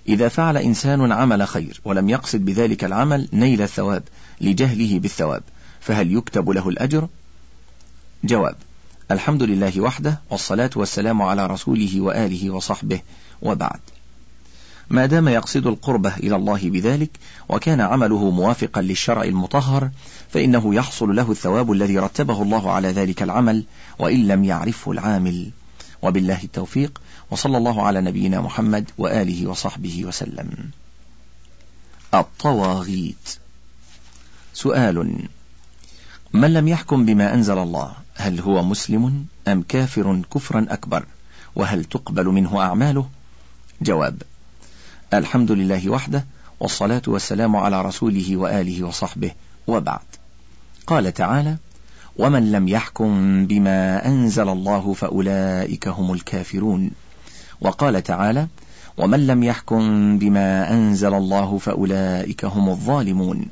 إذا 0.09 0.29
فعل 0.29 0.57
إنسان 0.57 1.13
عمل 1.13 1.49
خير 1.49 1.81
ولم 1.85 2.09
يقصد 2.09 2.45
بذلك 2.45 2.85
العمل 2.85 3.29
نيل 3.33 3.63
الثواب 3.63 4.03
لجهله 4.41 4.99
بالثواب 4.99 5.43
فهل 5.81 6.13
يكتب 6.13 6.51
له 6.51 6.69
الأجر؟ 6.69 7.09
جواب 8.25 8.57
الحمد 9.11 9.43
لله 9.43 9.81
وحده 9.81 10.21
والصلاة 10.31 10.71
والسلام 10.77 11.23
على 11.23 11.47
رسوله 11.47 12.01
وآله 12.01 12.51
وصحبه 12.51 13.01
وبعد. 13.43 13.81
ما 14.91 15.07
دام 15.07 15.29
يقصد 15.29 15.67
القربة 15.67 16.17
إلى 16.17 16.37
الله 16.37 16.71
بذلك 16.71 17.11
وكان 17.49 17.81
عمله 17.81 18.31
موافقا 18.31 18.81
للشرع 18.81 19.23
المطهر 19.23 19.91
فإنه 20.31 20.75
يحصل 20.75 21.17
له 21.17 21.31
الثواب 21.31 21.73
الذي 21.73 21.99
رتبه 21.99 22.43
الله 22.43 22.73
على 22.73 22.89
ذلك 22.89 23.23
العمل 23.23 23.65
وإن 23.99 24.29
لم 24.29 24.45
يعرفه 24.45 24.93
العامل. 24.93 25.51
وبالله 26.03 26.43
التوفيق 26.45 27.01
وصلى 27.31 27.57
الله 27.57 27.83
على 27.83 28.01
نبينا 28.01 28.41
محمد 28.41 28.91
وآله 28.99 29.47
وصحبه 29.47 30.05
وسلم. 30.05 30.71
الطواغيت. 32.15 33.39
سؤال. 34.55 35.29
من 36.33 36.53
لم 36.53 36.69
يحكم 36.69 37.05
بما 37.05 37.35
أنزل 37.35 37.59
الله 37.59 37.93
هل 38.15 38.41
هو 38.41 38.63
مسلم 38.63 39.27
أم 39.49 39.63
كافر 39.63 40.23
كفرا 40.35 40.67
أكبر؟ 40.69 41.05
وهل 41.57 41.85
تقبل 41.85 42.27
منه 42.27 42.61
أعماله؟ 42.61 43.09
جواب. 43.83 44.23
الحمد 45.15 45.53
لله 45.53 45.91
وحده 45.91 46.25
والصلاة 46.61 47.03
والسلام 47.07 47.57
على 47.57 47.83
رسوله 47.83 48.37
وآله 48.37 48.85
وصحبه 48.85 49.31
وبعد. 49.67 50.01
قال 50.87 51.15
تعالى 51.15 51.57
ومن 52.17 52.53
لم 52.53 52.69
يحكم 52.69 53.47
بما 53.47 54.07
أنزل 54.07 54.49
الله 54.49 54.93
فأولئك 54.93 55.89
هم 55.89 56.13
الكافرون 56.13 56.91
وقال 57.61 58.03
تعالى 58.03 58.47
ومن 58.99 59.27
لم 59.27 59.43
يحكم 59.43 60.19
بما 60.19 60.73
أنزل 60.73 61.15
الله 61.15 61.59
فأولئك 61.59 62.45
هم 62.45 62.69
الظالمون 62.69 63.47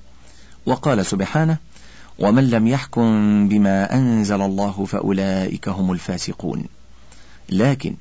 وقال 0.67 1.07
سبحانه 1.07 1.57
ومن 2.19 2.51
لم 2.51 2.67
يحكم 2.67 3.09
بما 3.49 3.95
أنزل 3.95 4.43
الله 4.43 4.85
فأولئك 4.85 5.69
هم 5.69 5.93
الفاسقون 5.93 6.65
لكن 7.49 7.95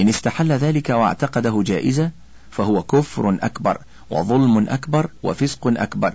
إن 0.00 0.08
استحل 0.08 0.52
ذلك 0.52 0.90
واعتقده 0.90 1.62
جائزة 1.62 2.10
فهو 2.50 2.82
كفر 2.82 3.38
أكبر 3.42 3.78
وظلم 4.10 4.68
أكبر 4.68 5.10
وفسق 5.22 5.66
أكبر 5.66 6.12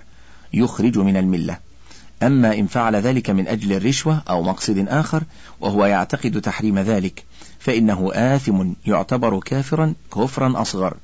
يخرج 0.52 0.98
من 0.98 1.16
الملة. 1.16 1.58
أما 2.22 2.58
إن 2.58 2.66
فعل 2.66 2.96
ذلك 2.96 3.30
من 3.30 3.48
أجل 3.48 3.72
الرشوة 3.72 4.22
أو 4.28 4.42
مقصد 4.42 4.88
آخر 4.88 5.22
وهو 5.60 5.84
يعتقد 5.86 6.40
تحريم 6.40 6.78
ذلك 6.78 7.24
فإنه 7.58 8.10
آثم 8.12 8.72
يعتبر 8.86 9.40
كافرا 9.40 9.94
كفرا 10.14 10.62
أصغر 10.62 10.96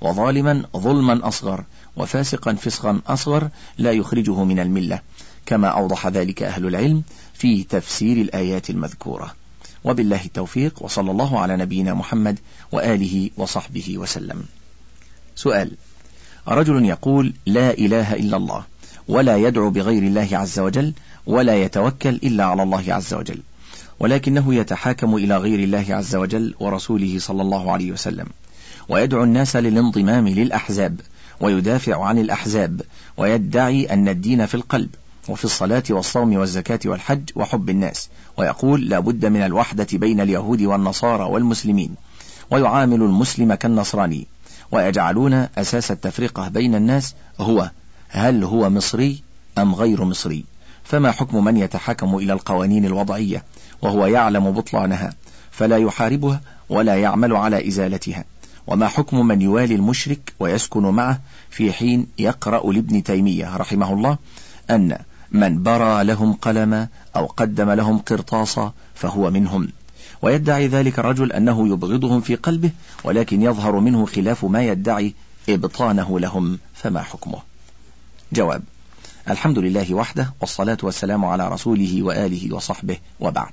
وظالما 0.00 0.64
ظلما 0.76 1.28
أصغر 1.28 1.64
وفاسقا 1.96 2.54
فسقا 2.54 3.00
أصغر 3.06 3.48
لا 3.78 3.92
يخرجه 3.92 4.44
من 4.44 4.60
الملة 4.60 5.00
كما 5.46 5.68
أوضح 5.68 6.06
ذلك 6.06 6.42
أهل 6.42 6.66
العلم 6.66 7.02
في 7.34 7.64
تفسير 7.64 8.16
الآيات 8.16 8.70
المذكورة. 8.70 9.34
وبالله 9.84 10.24
التوفيق 10.24 10.82
وصلى 10.82 11.10
الله 11.10 11.40
على 11.40 11.56
نبينا 11.56 11.94
محمد 11.94 12.38
وآله 12.72 13.30
وصحبه 13.36 13.98
وسلم. 13.98 14.44
سؤال. 15.36 15.70
رجل 16.48 16.84
يقول 16.84 17.32
لا 17.46 17.70
إله 17.70 18.14
إلا 18.14 18.36
الله 18.36 18.64
ولا 19.08 19.36
يدعو 19.36 19.70
بغير 19.70 20.02
الله 20.02 20.28
عز 20.32 20.58
وجل 20.58 20.92
ولا 21.26 21.62
يتوكل 21.62 22.08
إلا 22.08 22.44
على 22.44 22.62
الله 22.62 22.84
عز 22.88 23.14
وجل 23.14 23.40
ولكنه 24.00 24.54
يتحاكم 24.54 25.16
إلى 25.16 25.36
غير 25.36 25.58
الله 25.58 25.84
عز 25.88 26.16
وجل 26.16 26.54
ورسوله 26.60 27.18
صلى 27.18 27.42
الله 27.42 27.72
عليه 27.72 27.92
وسلم 27.92 28.26
ويدعو 28.88 29.24
الناس 29.24 29.56
للانضمام 29.56 30.28
للأحزاب 30.28 31.00
ويدافع 31.40 32.04
عن 32.04 32.18
الأحزاب 32.18 32.80
ويدعي 33.16 33.84
أن 33.84 34.08
الدين 34.08 34.46
في 34.46 34.54
القلب 34.54 34.90
وفي 35.28 35.44
الصلاة 35.44 35.84
والصوم 35.90 36.36
والزكاة 36.36 36.80
والحج 36.84 37.30
وحب 37.36 37.70
الناس 37.70 38.08
ويقول 38.36 38.88
لا 38.88 38.98
بد 38.98 39.26
من 39.26 39.40
الوحدة 39.40 39.86
بين 39.92 40.20
اليهود 40.20 40.62
والنصارى 40.62 41.24
والمسلمين 41.24 41.94
ويعامل 42.50 43.02
المسلم 43.02 43.54
كالنصراني 43.54 44.26
ويجعلون 44.72 45.34
أساس 45.34 45.90
التفرقة 45.90 46.48
بين 46.48 46.74
الناس 46.74 47.14
هو 47.40 47.70
هل 48.08 48.44
هو 48.44 48.70
مصري 48.70 49.22
أم 49.58 49.74
غير 49.74 50.04
مصري؟ 50.04 50.44
فما 50.84 51.10
حكم 51.10 51.44
من 51.44 51.56
يتحكم 51.56 52.16
إلى 52.16 52.32
القوانين 52.32 52.84
الوضعية 52.84 53.44
وهو 53.82 54.06
يعلم 54.06 54.50
بطلانها 54.50 55.14
فلا 55.50 55.76
يحاربها 55.76 56.40
ولا 56.68 56.94
يعمل 56.96 57.36
على 57.36 57.68
إزالتها؟ 57.68 58.24
وما 58.66 58.88
حكم 58.88 59.26
من 59.26 59.42
يوالي 59.42 59.74
المشرك 59.74 60.32
ويسكن 60.40 60.82
معه 60.82 61.20
في 61.50 61.72
حين 61.72 62.06
يقرأ 62.18 62.72
لابن 62.72 63.02
تيمية 63.02 63.56
رحمه 63.56 63.92
الله 63.92 64.18
أن 64.70 64.98
من 65.32 65.62
برى 65.62 66.04
لهم 66.04 66.32
قلما 66.32 66.88
أو 67.16 67.26
قدم 67.26 67.70
لهم 67.70 67.98
قرطاسا 67.98 68.72
فهو 68.94 69.30
منهم؟ 69.30 69.68
ويدعي 70.22 70.68
ذلك 70.68 70.98
الرجل 70.98 71.32
أنه 71.32 71.68
يبغضهم 71.68 72.20
في 72.20 72.34
قلبه 72.34 72.70
ولكن 73.04 73.42
يظهر 73.42 73.80
منه 73.80 74.06
خلاف 74.06 74.44
ما 74.44 74.66
يدعي 74.66 75.14
إبطانه 75.48 76.20
لهم 76.20 76.58
فما 76.74 77.02
حكمه؟ 77.02 77.38
جواب 78.32 78.62
الحمد 79.30 79.58
لله 79.58 79.94
وحده 79.94 80.34
والصلاة 80.40 80.78
والسلام 80.82 81.24
على 81.24 81.48
رسوله 81.48 82.02
وآله 82.02 82.54
وصحبه 82.54 82.98
وبعد. 83.20 83.52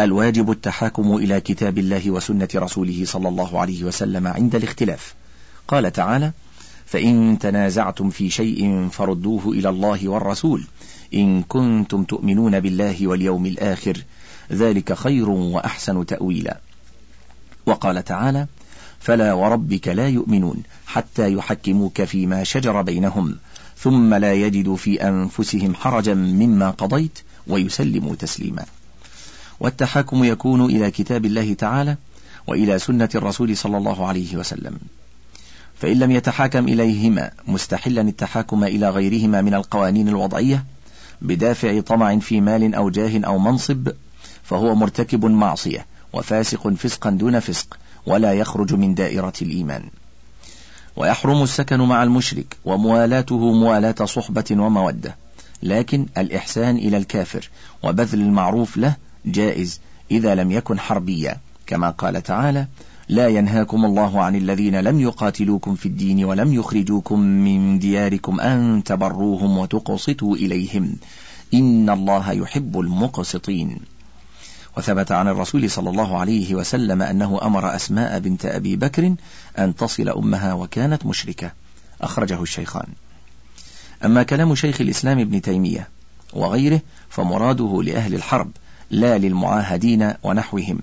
الواجب 0.00 0.50
التحاكم 0.50 1.16
إلى 1.16 1.40
كتاب 1.40 1.78
الله 1.78 2.10
وسنة 2.10 2.48
رسوله 2.54 3.04
صلى 3.04 3.28
الله 3.28 3.60
عليه 3.60 3.84
وسلم 3.84 4.26
عند 4.26 4.54
الاختلاف. 4.54 5.14
قال 5.68 5.92
تعالى 5.92 6.32
فإن 6.86 7.38
تنازعتم 7.38 8.10
في 8.10 8.30
شيء 8.30 8.88
فردوه 8.88 9.52
إلى 9.52 9.68
الله 9.68 10.08
والرسول 10.08 10.64
إن 11.14 11.42
كنتم 11.42 12.04
تؤمنون 12.04 12.60
بالله 12.60 13.06
واليوم 13.06 13.46
الآخر 13.46 14.04
ذلك 14.52 14.92
خير 14.92 15.28
وأحسن 15.28 16.06
تأويلا. 16.06 16.60
وقال 17.66 18.04
تعالى 18.04 18.46
فلا 19.00 19.32
وربك 19.32 19.88
لا 19.88 20.08
يؤمنون 20.08 20.62
حتى 20.86 21.32
يحكموك 21.32 22.02
فيما 22.02 22.44
شجر 22.44 22.82
بينهم 22.82 23.36
ثم 23.78 24.14
لا 24.14 24.34
يجدوا 24.34 24.76
في 24.76 25.08
أنفسهم 25.08 25.74
حرجا 25.74 26.14
مما 26.14 26.70
قضيت 26.70 27.18
ويسلموا 27.46 28.14
تسليما. 28.14 28.64
والتحاكم 29.60 30.24
يكون 30.24 30.64
إلى 30.64 30.90
كتاب 30.90 31.24
الله 31.24 31.54
تعالى 31.54 31.96
وإلى 32.46 32.78
سنة 32.78 33.08
الرسول 33.14 33.56
صلى 33.56 33.76
الله 33.76 34.06
عليه 34.06 34.36
وسلم. 34.36 34.78
فإن 35.80 35.98
لم 35.98 36.10
يتحاكم 36.10 36.68
إليهما 36.68 37.30
مستحلا 37.46 38.00
التحاكم 38.00 38.64
إلى 38.64 38.90
غيرهما 38.90 39.42
من 39.42 39.54
القوانين 39.54 40.08
الوضعية 40.08 40.64
بدافع 41.22 41.80
طمع 41.80 42.18
في 42.18 42.40
مال 42.40 42.74
أو 42.74 42.90
جاه 42.90 43.20
أو 43.24 43.38
منصب 43.38 43.88
فهو 44.48 44.74
مرتكب 44.74 45.24
معصية 45.24 45.86
وفاسق 46.12 46.68
فسقا 46.68 47.10
دون 47.10 47.40
فسق 47.40 47.78
ولا 48.06 48.32
يخرج 48.32 48.74
من 48.74 48.94
دائرة 48.94 49.32
الإيمان. 49.42 49.82
ويحرم 50.96 51.42
السكن 51.42 51.80
مع 51.80 52.02
المشرك 52.02 52.56
وموالاته 52.64 53.52
موالاة 53.52 54.04
صحبة 54.04 54.44
ومودة. 54.50 55.16
لكن 55.62 56.06
الإحسان 56.18 56.76
إلى 56.76 56.96
الكافر 56.96 57.50
وبذل 57.82 58.20
المعروف 58.20 58.76
له 58.76 58.96
جائز 59.26 59.80
إذا 60.10 60.34
لم 60.34 60.50
يكن 60.50 60.78
حربيا. 60.78 61.36
كما 61.66 61.90
قال 61.90 62.22
تعالى 62.22 62.66
لا 63.08 63.28
ينهاكم 63.28 63.84
الله 63.84 64.22
عن 64.22 64.36
الذين 64.36 64.80
لم 64.80 65.00
يقاتلوكم 65.00 65.74
في 65.74 65.86
الدين 65.86 66.24
ولم 66.24 66.54
يخرجوكم 66.54 67.20
من 67.20 67.78
دياركم 67.78 68.40
أن 68.40 68.84
تبروهم 68.84 69.58
وتقسطوا 69.58 70.36
إليهم. 70.36 70.96
إن 71.54 71.90
الله 71.90 72.32
يحب 72.32 72.80
المقسطين. 72.80 73.97
وثبت 74.78 75.12
عن 75.12 75.28
الرسول 75.28 75.70
صلى 75.70 75.90
الله 75.90 76.18
عليه 76.18 76.54
وسلم 76.54 77.02
أنه 77.02 77.38
أمر 77.42 77.76
أسماء 77.76 78.18
بنت 78.18 78.46
أبي 78.46 78.76
بكر 78.76 79.14
أن 79.58 79.76
تصل 79.76 80.08
أمها 80.08 80.52
وكانت 80.52 81.06
مشركة. 81.06 81.52
أخرجه 82.00 82.42
الشيخان. 82.42 82.86
أما 84.04 84.22
كلام 84.22 84.54
شيخ 84.54 84.80
الإسلام 84.80 85.18
ابن 85.18 85.42
تيمية 85.42 85.88
وغيره 86.32 86.80
فمراده 87.08 87.82
لأهل 87.82 88.14
الحرب 88.14 88.50
لا 88.90 89.18
للمعاهدين 89.18 90.12
ونحوهم. 90.22 90.78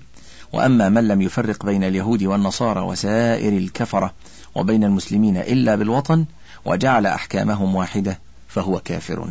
وأما 0.52 0.88
من 0.88 1.08
لم 1.08 1.22
يفرق 1.22 1.66
بين 1.66 1.84
اليهود 1.84 2.22
والنصارى 2.22 2.80
وسائر 2.80 3.52
الكفرة 3.52 4.12
وبين 4.54 4.84
المسلمين 4.84 5.36
إلا 5.36 5.76
بالوطن 5.76 6.24
وجعل 6.64 7.06
أحكامهم 7.06 7.74
واحدة 7.74 8.18
فهو 8.48 8.80
كافر. 8.80 9.28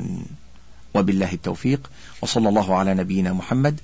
وبالله 0.94 1.34
التوفيق 1.34 1.90
وصلى 2.22 2.50
الله 2.50 2.76
على 2.76 2.94
نبينا 2.94 3.34
محمد 3.34 3.80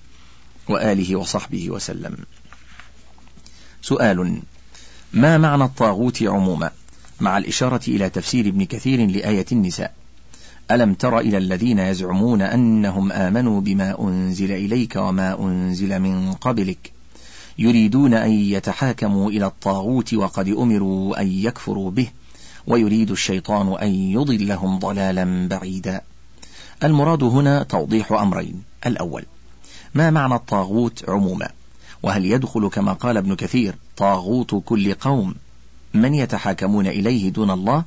وآله 0.70 1.16
وصحبه 1.16 1.70
وسلم. 1.70 2.18
سؤال 3.82 4.42
ما 5.14 5.38
معنى 5.38 5.64
الطاغوت 5.64 6.24
عموما؟ 6.24 6.72
مع 7.20 7.38
الإشارة 7.38 7.82
إلى 7.88 8.10
تفسير 8.10 8.48
ابن 8.48 8.66
كثير 8.66 9.08
لآية 9.08 9.46
النساء. 9.52 9.94
ألم 10.72 10.94
تر 10.94 11.20
إلى 11.20 11.38
الذين 11.38 11.80
يزعمون 11.80 12.42
أنهم 12.42 13.12
آمنوا 13.12 13.62
بما 13.62 14.02
أنزل 14.02 14.52
إليك 14.52 14.96
وما 14.96 15.40
أنزل 15.40 16.00
من 16.00 16.34
قبلك؟ 16.34 16.92
يريدون 17.58 18.14
أن 18.14 18.32
يتحاكموا 18.32 19.32
إلى 19.32 19.46
الطاغوت 19.46 20.14
وقد 20.14 20.48
أمروا 20.48 21.22
أن 21.22 21.28
يكفروا 21.28 21.92
به 21.92 22.08
ويريد 22.68 23.12
الشيطان 23.12 23.78
أن 23.82 23.88
يضلهم 23.88 24.80
ضلالا 24.80 25.48
بعيدا. 25.48 26.02
المراد 26.84 27.24
هنا 27.24 27.64
توضيح 27.64 28.12
أمرين. 28.12 28.64
الأول 28.86 29.26
ما 29.96 30.10
معنى 30.10 30.36
الطاغوت 30.36 31.10
عموما؟ 31.10 31.50
وهل 32.04 32.26
يدخل 32.26 32.70
كما 32.70 32.94
قال 32.94 33.18
ابن 33.18 33.36
كثير 33.36 33.76
طاغوت 33.98 34.64
كل 34.66 34.94
قوم؟ 34.94 35.36
من 35.94 36.14
يتحاكمون 36.14 36.88
إليه 36.88 37.30
دون 37.30 37.52
الله؟ 37.52 37.84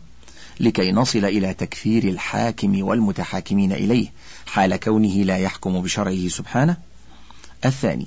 لكي 0.61 0.93
نصل 0.93 1.25
إلى 1.25 1.55
تكفير 1.55 2.05
الحاكم 2.05 2.83
والمتحاكمين 2.83 3.73
إليه 3.73 4.13
حال 4.47 4.77
كونه 4.77 5.09
لا 5.09 5.39
يحكم 5.39 5.83
بشرعه 5.83 6.29
سبحانه؟ 6.29 6.77
الثاني 7.65 8.07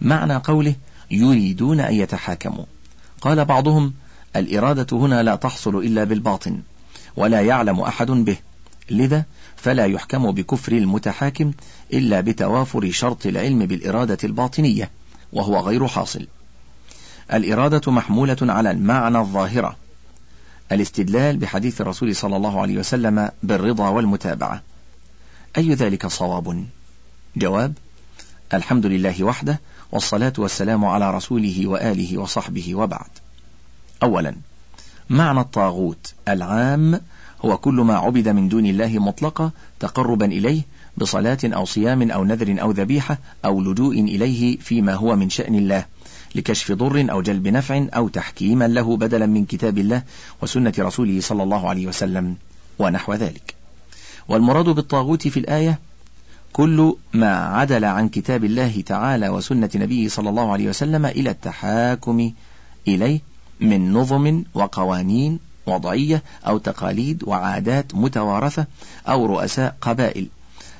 معنى 0.00 0.36
قوله 0.36 0.74
يريدون 1.10 1.80
أن 1.80 1.94
يتحاكموا. 1.94 2.64
قال 3.20 3.44
بعضهم 3.44 3.92
الإرادة 4.36 4.96
هنا 4.96 5.22
لا 5.22 5.36
تحصل 5.36 5.76
إلا 5.76 6.04
بالباطن 6.04 6.60
ولا 7.16 7.40
يعلم 7.40 7.80
أحد 7.80 8.10
به. 8.10 8.36
لذا 8.90 9.24
فلا 9.56 9.84
يحكم 9.84 10.30
بكفر 10.30 10.72
المتحاكم 10.72 11.52
إلا 11.92 12.20
بتوافر 12.20 12.90
شرط 12.90 13.26
العلم 13.26 13.58
بالإرادة 13.66 14.18
الباطنية 14.24 14.90
وهو 15.32 15.58
غير 15.58 15.86
حاصل. 15.86 16.26
الإرادة 17.32 17.92
محمولة 17.92 18.36
على 18.42 18.70
المعنى 18.70 19.18
الظاهرة. 19.18 19.76
الاستدلال 20.72 21.36
بحديث 21.36 21.80
الرسول 21.80 22.16
صلى 22.16 22.36
الله 22.36 22.60
عليه 22.60 22.78
وسلم 22.78 23.30
بالرضا 23.42 23.88
والمتابعة. 23.88 24.62
أي 25.58 25.74
ذلك 25.74 26.06
صواب؟ 26.06 26.66
جواب 27.36 27.74
الحمد 28.54 28.86
لله 28.86 29.24
وحده 29.24 29.60
والصلاة 29.92 30.32
والسلام 30.38 30.84
على 30.84 31.10
رسوله 31.10 31.66
وآله 31.66 32.18
وصحبه 32.18 32.74
وبعد. 32.74 33.10
أولا 34.02 34.34
معنى 35.10 35.40
الطاغوت 35.40 36.14
العام 36.28 37.00
هو 37.44 37.56
كل 37.56 37.74
ما 37.74 37.96
عبد 37.96 38.28
من 38.28 38.48
دون 38.48 38.66
الله 38.66 38.98
مطلقا 38.98 39.50
تقربا 39.80 40.26
إليه 40.26 40.62
بصلاة 41.00 41.38
أو 41.44 41.64
صيام 41.64 42.10
أو 42.10 42.24
نذر 42.24 42.62
أو 42.62 42.70
ذبيحة 42.70 43.18
أو 43.44 43.60
لجوء 43.60 44.00
إليه 44.00 44.58
فيما 44.58 44.94
هو 44.94 45.16
من 45.16 45.30
شأن 45.30 45.54
الله 45.54 45.84
لكشف 46.34 46.72
ضر 46.72 47.06
أو 47.10 47.22
جلب 47.22 47.48
نفع 47.48 47.86
أو 47.96 48.08
تحكيما 48.08 48.68
له 48.68 48.96
بدلا 48.96 49.26
من 49.26 49.44
كتاب 49.44 49.78
الله 49.78 50.02
وسنة 50.42 50.72
رسوله 50.78 51.20
صلى 51.20 51.42
الله 51.42 51.68
عليه 51.68 51.86
وسلم 51.86 52.36
ونحو 52.78 53.14
ذلك. 53.14 53.54
والمراد 54.28 54.64
بالطاغوت 54.64 55.28
في 55.28 55.40
الآية 55.40 55.78
كل 56.52 56.96
ما 57.12 57.34
عدل 57.34 57.84
عن 57.84 58.08
كتاب 58.08 58.44
الله 58.44 58.80
تعالى 58.80 59.28
وسنة 59.28 59.70
نبيه 59.74 60.08
صلى 60.08 60.30
الله 60.30 60.52
عليه 60.52 60.68
وسلم 60.68 61.06
إلى 61.06 61.30
التحاكم 61.30 62.32
إليه 62.88 63.20
من 63.60 63.92
نظم 63.92 64.44
وقوانين 64.54 65.38
وضعية 65.66 66.22
أو 66.46 66.58
تقاليد 66.58 67.24
وعادات 67.24 67.94
متوارثة 67.94 68.66
أو 69.08 69.26
رؤساء 69.26 69.76
قبائل. 69.80 70.28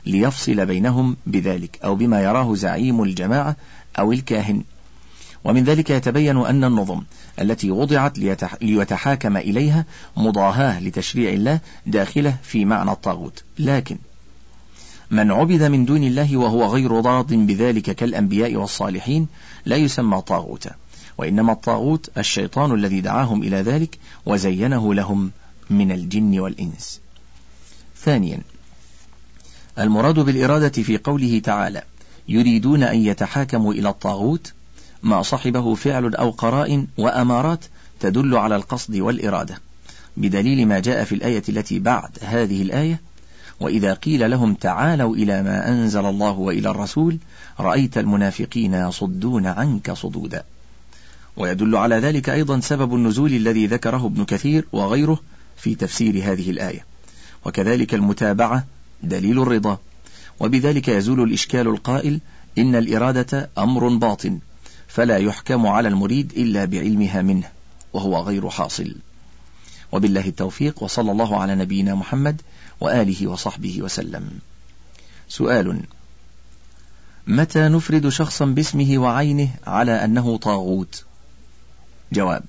ليفصل 0.07 0.67
بينهم 0.67 1.17
بذلك 1.27 1.79
أو 1.85 1.95
بما 1.95 2.23
يراه 2.23 2.55
زعيم 2.55 3.03
الجماعة 3.03 3.57
أو 3.99 4.13
الكاهن. 4.13 4.63
ومن 5.45 5.65
ذلك 5.65 5.91
يتبين 5.91 6.37
أن 6.37 6.65
النظم 6.65 7.03
التي 7.41 7.71
وضعت 7.71 8.19
ليتحاكم 8.63 9.37
إليها 9.37 9.85
مضاهاة 10.17 10.81
لتشريع 10.81 11.33
الله 11.33 11.61
داخلة 11.87 12.37
في 12.43 12.65
معنى 12.65 12.91
الطاغوت. 12.91 13.43
لكن 13.59 13.99
من 15.11 15.31
عبد 15.31 15.63
من 15.63 15.85
دون 15.85 16.05
الله 16.05 16.37
وهو 16.37 16.67
غير 16.67 16.93
راض 16.93 17.35
بذلك 17.35 17.91
كالأنبياء 17.91 18.57
والصالحين 18.57 19.29
لا 19.67 19.77
يسمى 19.77 20.21
طاغوتا. 20.21 20.75
وإنما 21.19 21.53
الطاغوت 21.53 22.11
الشيطان 22.19 22.75
الذي 22.75 23.01
دعاهم 23.01 23.43
إلى 23.43 23.57
ذلك 23.57 23.99
وزينه 24.27 24.95
لهم 24.95 25.31
من 25.71 25.93
الجن 25.93 26.41
والإنس. 26.41 27.01
ثانيا 27.97 28.41
المراد 29.79 30.19
بالإرادة 30.19 30.83
في 30.83 30.99
قوله 30.99 31.39
تعالى 31.39 31.83
يريدون 32.29 32.83
أن 32.83 32.99
يتحاكموا 32.99 33.73
إلى 33.73 33.89
الطاغوت 33.89 34.53
ما 35.03 35.23
صحبه 35.23 35.75
فعل 35.75 36.15
أو 36.15 36.31
قراء 36.31 36.87
وأمارات 36.99 37.65
تدل 38.01 38.37
على 38.37 38.57
القصد 38.57 38.97
والإرادة. 38.97 39.59
بدليل 40.17 40.69
ما 40.69 40.79
جاء 40.79 41.05
في 41.05 41.15
الآية 41.15 41.43
التي 41.49 41.79
بعد 41.79 42.11
هذه 42.23 42.63
الآية 42.63 43.01
وإذا 43.61 43.95
قيل 43.95 44.31
لهم 44.31 44.55
تعالوا 44.55 45.17
إلى 45.17 45.43
ما 45.43 45.69
أنزل 45.69 46.07
الله 46.07 46.31
وإلى 46.31 46.71
الرسول 46.71 47.19
رأيت 47.61 47.99
المنافقين 47.99 48.75
يصدون 48.75 49.47
عنك 49.47 49.93
صدودا. 49.93 50.45
ويدل 51.37 51.77
على 51.77 51.97
ذلك 51.97 52.29
أيضا 52.29 52.61
سبب 52.61 52.95
النزول 52.95 53.33
الذي 53.33 53.67
ذكره 53.67 54.07
ابن 54.07 54.25
كثير 54.25 54.65
وغيره 54.73 55.21
في 55.57 55.75
تفسير 55.75 56.33
هذه 56.33 56.51
الآية. 56.51 56.85
وكذلك 57.45 57.95
المتابعة 57.95 58.65
دليل 59.03 59.43
الرضا. 59.43 59.79
وبذلك 60.41 60.89
يزول 60.89 61.23
الإشكال 61.23 61.69
القائل 61.69 62.21
إن 62.59 62.75
الإرادة 62.75 63.51
أمر 63.59 63.89
باطن 63.89 64.39
فلا 64.89 65.17
يحكم 65.17 65.67
على 65.67 65.89
المريد 65.89 66.33
إلا 66.37 66.65
بعلمها 66.65 67.23
منه 67.23 67.49
وهو 67.93 68.21
غير 68.21 68.51
حاصل. 68.51 68.95
وبالله 69.93 70.29
التوفيق 70.29 70.83
وصلى 70.83 71.13
الله 71.13 71.41
على 71.41 71.55
نبينا 71.55 71.95
محمد 71.95 72.43
وآله 72.81 73.27
وصحبه 73.27 73.83
وسلم. 73.83 74.31
سؤال 75.29 75.81
متى 77.27 77.69
نفرد 77.69 78.09
شخصا 78.09 78.45
باسمه 78.45 78.99
وعينه 78.99 79.49
على 79.67 80.05
أنه 80.05 80.37
طاغوت؟ 80.37 81.05
جواب 82.13 82.43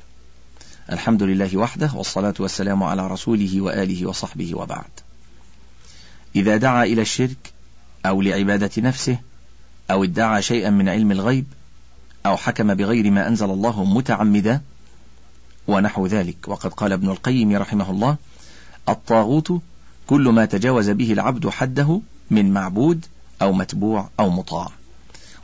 الحمد 0.92 1.24
لله 1.24 1.58
وحده 1.58 1.92
والصلاة 1.94 2.34
والسلام 2.40 2.84
على 2.84 3.08
رسوله 3.08 3.62
وآله 3.62 4.06
وصحبه 4.06 4.56
وبعد. 4.56 4.90
إذا 6.36 6.58
دعا 6.58 6.84
إلى 6.84 7.02
الشرك 7.02 7.54
أو 8.06 8.22
لعبادة 8.22 8.72
نفسه 8.78 9.18
أو 9.92 10.04
ادعى 10.04 10.42
شيئا 10.42 10.70
من 10.70 10.90
علم 10.90 11.12
الغيب 11.12 11.46
أو 12.26 12.38
حكم 12.38 12.74
بغير 12.74 13.12
ما 13.12 13.28
أنزل 13.28 13.50
الله 13.50 13.84
متعمدا 13.84 14.62
ونحو 15.68 16.08
ذلك. 16.08 16.36
وقد 16.48 16.74
قال 16.74 16.94
ابن 16.94 17.10
القيم 17.10 17.56
رحمه 17.56 17.92
الله 17.92 18.16
الطاغوت 18.90 19.62
كل 20.08 20.30
ما 20.30 20.46
تجاوز 20.46 20.90
به 20.90 21.14
العبد 21.14 21.50
حده 21.50 22.02
من 22.32 22.54
معبود 22.54 23.06
أو 23.42 23.54
متبوع 23.54 24.10
أو 24.20 24.30
مطاع. 24.30 24.72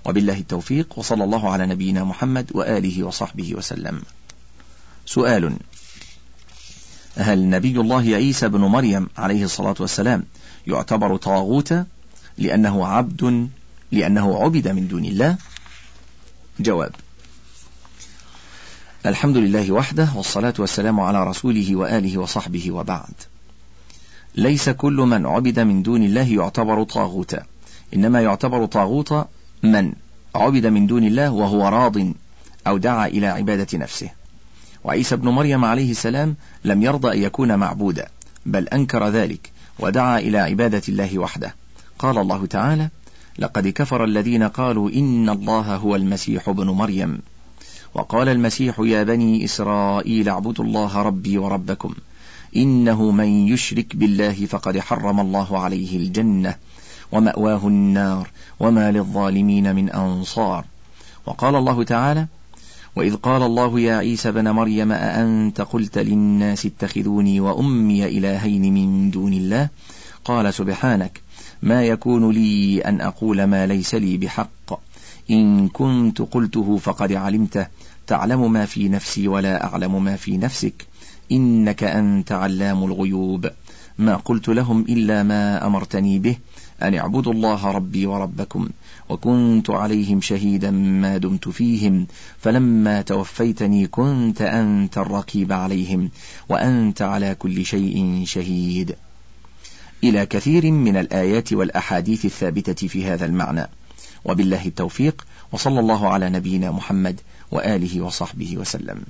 وبالله 0.05 0.37
التوفيق 0.37 0.99
وصلى 0.99 1.23
الله 1.23 1.49
على 1.49 1.65
نبينا 1.65 2.03
محمد 2.03 2.51
وآله 2.53 3.03
وصحبه 3.03 3.55
وسلم. 3.55 4.01
سؤال 5.05 5.57
هل 7.17 7.49
نبي 7.49 7.79
الله 7.79 8.15
عيسى 8.15 8.47
بن 8.47 8.59
مريم 8.59 9.07
عليه 9.17 9.43
الصلاة 9.43 9.75
والسلام 9.79 10.23
يعتبر 10.67 11.17
طاغوتا 11.17 11.85
لأنه 12.37 12.87
عبد 12.87 13.49
لأنه 13.91 14.43
عبد 14.43 14.67
من 14.67 14.87
دون 14.87 15.05
الله. 15.05 15.37
جواب. 16.59 16.91
الحمد 19.05 19.37
لله 19.37 19.71
وحده 19.71 20.09
والصلاة 20.15 20.53
والسلام 20.59 20.99
على 20.99 21.23
رسوله 21.23 21.75
وآله 21.75 22.17
وصحبه 22.17 22.71
وبعد. 22.71 23.13
ليس 24.35 24.69
كل 24.69 24.93
من 24.93 25.25
عبد 25.25 25.59
من 25.59 25.83
دون 25.83 26.03
الله 26.03 26.27
يعتبر 26.27 26.83
طاغوتا 26.83 27.45
إنما 27.93 28.21
يعتبر 28.21 28.65
طاغوتا 28.65 29.27
من 29.63 29.93
عبد 30.35 30.65
من 30.65 30.87
دون 30.87 31.03
الله 31.03 31.31
وهو 31.31 31.67
راض 31.67 31.97
أو 32.67 32.77
دعا 32.77 33.07
إلى 33.07 33.27
عبادة 33.27 33.77
نفسه. 33.77 34.09
وعيسى 34.83 35.15
ابن 35.15 35.29
مريم 35.29 35.65
عليه 35.65 35.91
السلام 35.91 36.35
لم 36.63 36.83
يرضى 36.83 37.13
أن 37.13 37.23
يكون 37.23 37.55
معبودا 37.55 38.09
بل 38.45 38.67
أنكر 38.67 39.09
ذلك. 39.09 39.56
ودعا 39.79 40.19
إلى 40.19 40.37
عبادة 40.37 40.81
الله 40.89 41.19
وحده. 41.19 41.55
قال 41.99 42.17
الله 42.17 42.45
تعالى 42.45 42.89
لقد 43.39 43.67
كفر 43.67 44.03
الذين 44.03 44.43
قالوا 44.43 44.89
إن 44.89 45.29
الله 45.29 45.75
هو 45.75 45.95
المسيح 45.95 46.49
ابن 46.49 46.69
مريم. 46.69 47.19
وقال 47.93 48.29
المسيح 48.29 48.79
يا 48.79 49.03
بني 49.03 49.45
إسرائيل 49.45 50.29
اعبدوا 50.29 50.65
الله 50.65 51.01
ربي 51.01 51.37
وربكم. 51.37 51.93
إنه 52.55 53.11
من 53.11 53.47
يشرك 53.47 53.95
بالله 53.95 54.45
فقد 54.45 54.79
حرم 54.79 55.19
الله 55.19 55.59
عليه 55.59 55.97
الجنة 55.97 56.55
ومأواه 57.11 57.67
النار 57.67 58.29
وما 58.59 58.91
للظالمين 58.91 59.75
من 59.75 59.89
أنصار. 59.89 60.65
وقال 61.25 61.55
الله 61.55 61.83
تعالى 61.83 62.27
وإذ 62.97 63.15
قال 63.15 63.43
الله 63.43 63.79
يا 63.79 63.95
عيسى 63.95 64.31
بن 64.31 64.49
مريم 64.49 64.91
أأنت 64.91 65.61
قلت 65.61 65.97
للناس 65.97 66.65
اتخذوني 66.65 67.39
وأمي 67.39 68.05
إلهين 68.05 68.73
من 68.73 69.11
دون 69.11 69.33
الله؟ 69.33 69.69
قال 70.25 70.53
سبحانك 70.53 71.21
ما 71.61 71.83
يكون 71.83 72.31
لي 72.31 72.81
أن 72.81 73.01
أقول 73.01 73.43
ما 73.43 73.65
ليس 73.65 73.95
لي 73.95 74.17
بحق. 74.17 74.79
إن 75.31 75.67
كنت 75.67 76.21
قلته 76.21 76.77
فقد 76.77 77.11
علمته. 77.13 77.67
تعلم 78.07 78.53
ما 78.53 78.65
في 78.65 78.89
نفسي 78.89 79.27
ولا 79.27 79.63
أعلم 79.65 80.03
ما 80.03 80.15
في 80.15 80.37
نفسك. 80.37 80.85
إنك 81.31 81.83
أنت 81.83 82.31
علام 82.31 82.83
الغيوب. 82.83 83.49
ما 83.97 84.15
قلت 84.15 84.49
لهم 84.49 84.81
إلا 84.89 85.23
ما 85.23 85.67
أمرتني 85.67 86.19
به. 86.19 86.37
أن 86.81 86.95
اعبدوا 86.95 87.33
الله 87.33 87.71
ربي 87.71 88.05
وربكم 88.05 88.69
وكنت 89.09 89.69
عليهم 89.69 90.21
شهيدا 90.21 90.71
ما 90.71 91.17
دمت 91.17 91.49
فيهم 91.49 92.07
فلما 92.39 93.01
توفيتني 93.01 93.87
كنت 93.87 94.41
أنت 94.41 94.97
الرقيب 94.97 95.51
عليهم 95.51 96.09
وأنت 96.49 97.01
على 97.01 97.35
كل 97.35 97.65
شيء 97.65 98.23
شهيد. 98.25 98.95
إلى 100.03 100.25
كثير 100.25 100.71
من 100.71 100.97
الآيات 100.97 101.53
والأحاديث 101.53 102.25
الثابتة 102.25 102.87
في 102.87 103.05
هذا 103.05 103.25
المعنى. 103.25 103.67
وبالله 104.25 104.65
التوفيق 104.65 105.27
وصلى 105.51 105.79
الله 105.79 106.07
على 106.07 106.29
نبينا 106.29 106.71
محمد 106.71 107.21
وآله 107.51 108.01
وصحبه 108.01 108.57
وسلم. 108.57 109.03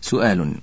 سؤال 0.00 0.54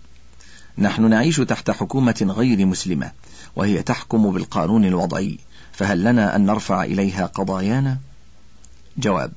نحن 0.78 1.10
نعيش 1.10 1.38
تحت 1.38 1.72
حكومة 1.72 2.34
غير 2.38 2.66
مسلمة 2.66 3.12
وهي 3.56 3.84
تحكم 3.84 4.32
بالقانون 4.32 4.86
الوضعي. 4.86 5.38
فهل 5.80 6.04
لنا 6.04 6.36
أن 6.36 6.46
نرفع 6.46 6.84
إليها 6.84 7.26
قضايانا؟ 7.26 7.98
جواب 8.98 9.32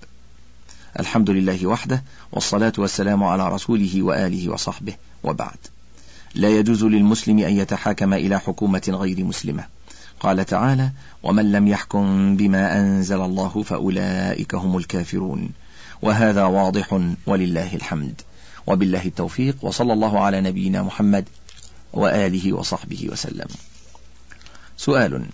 الحمد 1.01 1.31
لله 1.31 1.67
وحده 1.67 2.03
والصلاة 2.33 2.73
والسلام 2.79 3.25
على 3.25 3.49
رسوله 3.49 4.03
وآله 4.03 4.49
وصحبه 4.49 4.95
وبعد. 5.25 5.57
لا 6.35 6.49
يجوز 6.49 6.85
للمسلم 6.85 7.39
أن 7.39 7.53
يتحاكم 7.57 8.15
إلى 8.15 8.41
حكومة 8.41 8.83
غير 8.89 9.25
مسلمة. 9.25 9.65
قال 10.21 10.45
تعالى 10.45 10.91
ومن 11.23 11.53
لم 11.53 11.69
يحكم 11.69 12.37
بما 12.37 12.79
أنزل 12.79 13.21
الله 13.21 13.63
فأولئك 13.63 14.55
هم 14.55 14.77
الكافرون. 14.77 15.51
وهذا 16.03 16.45
واضح 16.45 17.01
ولله 17.27 17.75
الحمد. 17.75 18.21
وبالله 18.67 19.07
التوفيق 19.07 19.57
وصلى 19.63 19.93
الله 19.93 20.21
على 20.21 20.41
نبينا 20.41 20.83
محمد 20.83 21.29
وآله 21.93 22.53
وصحبه 22.53 23.09
وسلم. 23.13 23.49
سؤال 24.77 25.25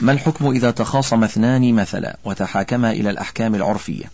ما 0.00 0.12
الحكم 0.12 0.50
إذا 0.50 0.70
تخاصم 0.70 1.24
اثنان 1.24 1.74
مثلا 1.74 2.16
وتحاكما 2.24 2.90
إلى 2.92 3.10
الأحكام 3.10 3.54
العرفية؟ 3.54 4.04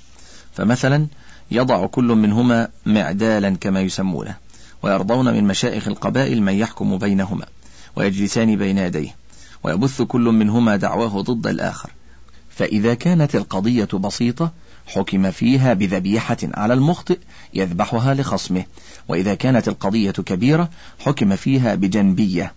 فمثلا 0.55 1.07
يضع 1.51 1.87
كل 1.87 2.05
منهما 2.05 2.69
معدالا 2.87 3.57
كما 3.61 3.81
يسمونه 3.81 4.37
ويرضون 4.83 5.35
من 5.35 5.45
مشائخ 5.45 5.89
القبائل 5.89 6.43
من 6.43 6.53
يحكم 6.53 6.99
بينهما 6.99 7.47
ويجلسان 7.97 8.57
بين 8.57 8.79
يديه 8.79 9.17
ويبث 9.63 10.03
كل 10.03 10.21
منهما 10.21 10.77
دعواه 10.77 11.23
ضد 11.23 11.47
الآخر. 11.47 11.91
فإذا 12.51 12.95
كانت 12.95 13.37
القضية 13.37 13.85
بسيطة 13.85 14.53
حكم 14.87 15.31
فيها 15.31 15.75
بذبيحة 15.75 16.37
على 16.43 16.75
المخطئ 16.75 17.19
يذبحها 17.55 18.15
لخصمه 18.15 18.65
وإذا 19.09 19.35
كانت 19.35 19.69
القضية 19.69 20.11
كبيرة 20.11 20.71
حكم 20.99 21.37
فيها 21.37 21.75
بجنبية 21.75 22.55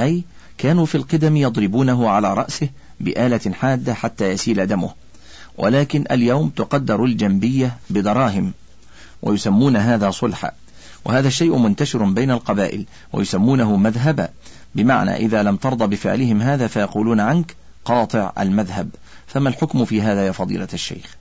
أي 0.00 0.24
كانوا 0.62 0.86
في 0.86 0.94
القدم 0.94 1.36
يضربونه 1.36 2.10
على 2.10 2.34
رأسه 2.34 2.68
بآلة 3.00 3.52
حادة 3.52 3.94
حتى 3.94 4.30
يسيل 4.30 4.66
دمه. 4.66 4.90
ولكن 5.58 6.04
اليوم 6.10 6.48
تقدر 6.48 7.04
الجنبية 7.04 7.76
بدراهم 7.90 8.52
ويسمون 9.22 9.76
هذا 9.76 10.10
صلحا. 10.10 10.52
وهذا 11.04 11.28
الشيء 11.28 11.56
منتشر 11.56 12.04
بين 12.04 12.30
القبائل 12.30 12.84
ويسمونه 13.12 13.76
مذهبا 13.76 14.28
بمعنى 14.74 15.16
إذا 15.16 15.42
لم 15.42 15.56
ترضى 15.56 15.86
بفعلهم 15.86 16.42
هذا 16.42 16.66
فيقولون 16.66 17.20
عنك 17.20 17.56
قاطع 17.84 18.32
المذهب. 18.38 18.90
فما 19.26 19.48
الحكم 19.48 19.84
في 19.84 20.02
هذا 20.02 20.26
يا 20.26 20.32
فضيلة 20.32 20.68
الشيخ؟ 20.72 21.16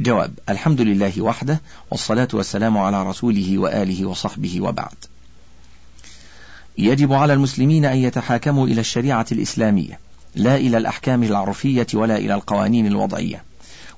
جواب 0.00 0.38
الحمد 0.48 0.80
لله 0.80 1.22
وحده 1.22 1.60
والصلاة 1.90 2.28
والسلام 2.32 2.78
على 2.78 3.02
رسوله 3.02 3.58
وآله 3.58 4.06
وصحبه 4.06 4.60
وبعد. 4.60 4.94
يجب 6.80 7.12
على 7.12 7.32
المسلمين 7.32 7.84
أن 7.84 7.96
يتحاكموا 7.96 8.66
إلى 8.66 8.80
الشريعة 8.80 9.26
الإسلامية 9.32 9.98
لا 10.34 10.56
إلى 10.56 10.76
الأحكام 10.78 11.22
العرفية 11.22 11.86
ولا 11.94 12.16
إلى 12.16 12.34
القوانين 12.34 12.86
الوضعية. 12.86 13.42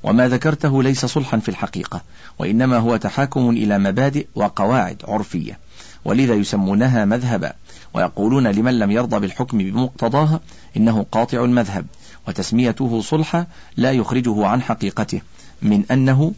وما 0.03 0.29
ذكرته 0.29 0.83
ليس 0.83 1.07
صلحا 1.07 1.38
في 1.38 1.49
الحقيقة 1.49 2.03
وإنما 2.38 2.79
هو 2.79 2.97
تحاكم 2.97 3.51
إلى 3.51 3.79
مبادئ 3.79 4.27
وقواعد 4.35 5.03
عرفية. 5.09 5.59
ولذا 6.05 6.35
يسمونها 6.35 7.05
مذهبا 7.05 7.53
ويقولون 7.95 8.47
لمن 8.47 8.79
لم 8.79 8.90
يرضى 8.90 9.21
بالحكم 9.21 9.59
بمقتضاها 9.59 10.40
إنه 10.77 11.07
قاطع 11.12 11.45
المذهب 11.45 11.87
وتسميته 12.29 13.01
صلحا 13.01 13.47
لا 13.77 13.92
يخرجه 13.92 14.47
عن 14.47 14.62
حقيقته 14.62 15.21
من 15.62 15.85
أنه 15.90 16.33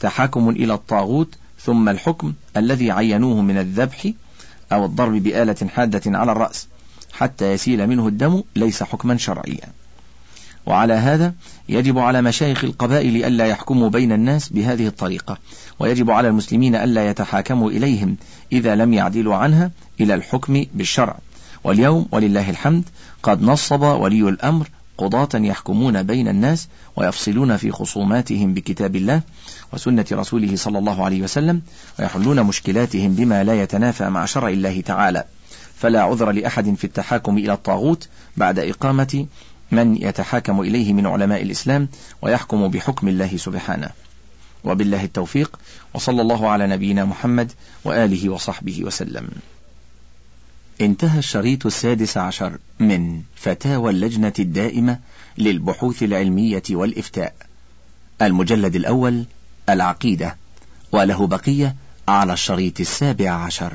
تحاكم 0.00 0.48
إلى 0.48 0.74
الطاغوت 0.74 1.34
ثم 1.60 1.88
الحكم 1.88 2.32
الذي 2.56 2.90
عينوه 2.90 3.42
من 3.42 3.58
الذبح 3.58 4.06
أو 4.72 4.84
الضرب 4.84 5.12
بآلة 5.12 5.68
حادة 5.74 6.18
على 6.18 6.32
الرأس 6.32 6.68
حتى 7.12 7.52
يسيل 7.52 7.86
منه 7.86 8.08
الدم 8.08 8.42
ليس 8.56 8.82
حكما 8.82 9.16
شرعيا. 9.16 9.68
وعلى 10.66 10.94
هذا 10.94 11.34
يجب 11.68 11.98
على 11.98 12.22
مشايخ 12.22 12.64
القبائل 12.64 13.24
ألا 13.24 13.46
يحكموا 13.46 13.88
بين 13.88 14.12
الناس 14.12 14.48
بهذه 14.48 14.86
الطريقة 14.86 15.38
ويجب 15.78 16.10
على 16.10 16.28
المسلمين 16.28 16.74
ألا 16.74 17.10
يتحاكموا 17.10 17.70
إليهم 17.70 18.16
إذا 18.52 18.74
لم 18.74 18.92
يعدلوا 18.92 19.34
عنها 19.34 19.70
إلى 20.00 20.14
الحكم 20.14 20.64
بالشرع. 20.74 21.18
واليوم 21.64 22.06
ولله 22.12 22.50
الحمد 22.50 22.84
قد 23.22 23.42
نصب 23.42 23.82
ولي 23.82 24.28
الأمر 24.28 24.68
قضاة 24.98 25.28
يحكمون 25.34 26.02
بين 26.02 26.28
الناس 26.28 26.68
ويفصلون 26.96 27.56
في 27.56 27.70
خصوماتهم 27.70 28.54
بكتاب 28.54 28.96
الله 28.96 29.20
وسنة 29.72 30.06
رسوله 30.12 30.56
صلى 30.56 30.78
الله 30.78 31.04
عليه 31.04 31.22
وسلم 31.22 31.62
ويحلون 31.98 32.42
مشكلاتهم 32.42 33.14
بما 33.14 33.44
لا 33.44 33.62
يتنافى 33.62 34.08
مع 34.08 34.24
شرع 34.24 34.48
الله 34.48 34.80
تعالى. 34.80 35.24
فلا 35.76 36.02
عذر 36.02 36.30
لأحد 36.30 36.74
في 36.74 36.84
التحاكم 36.84 37.38
إلى 37.38 37.52
الطاغوت 37.52 38.08
بعد 38.36 38.58
إقامة 38.58 39.26
من 39.72 39.96
يتحاكم 39.96 40.60
إليه 40.60 40.92
من 40.92 41.06
علماء 41.06 41.42
الإسلام 41.42 41.88
ويحكم 42.22 42.68
بحكم 42.68 43.08
الله 43.08 43.36
سبحانه. 43.36 43.90
وبالله 44.64 45.04
التوفيق 45.04 45.58
وصلى 45.94 46.22
الله 46.22 46.48
على 46.48 46.66
نبينا 46.66 47.04
محمد 47.04 47.52
وآله 47.84 48.30
وصحبه 48.30 48.84
وسلم. 48.84 49.28
انتهى 50.80 51.18
الشريط 51.18 51.66
السادس 51.66 52.16
عشر 52.16 52.58
من 52.80 53.22
فتاوى 53.36 53.90
اللجنة 53.90 54.32
الدائمة 54.38 54.98
للبحوث 55.38 56.02
العلمية 56.02 56.62
والإفتاء. 56.70 57.34
المجلد 58.22 58.76
الأول 58.76 59.24
العقيدة 59.68 60.36
وله 60.92 61.26
بقية 61.26 61.76
على 62.08 62.32
الشريط 62.32 62.80
السابع 62.80 63.30
عشر. 63.30 63.72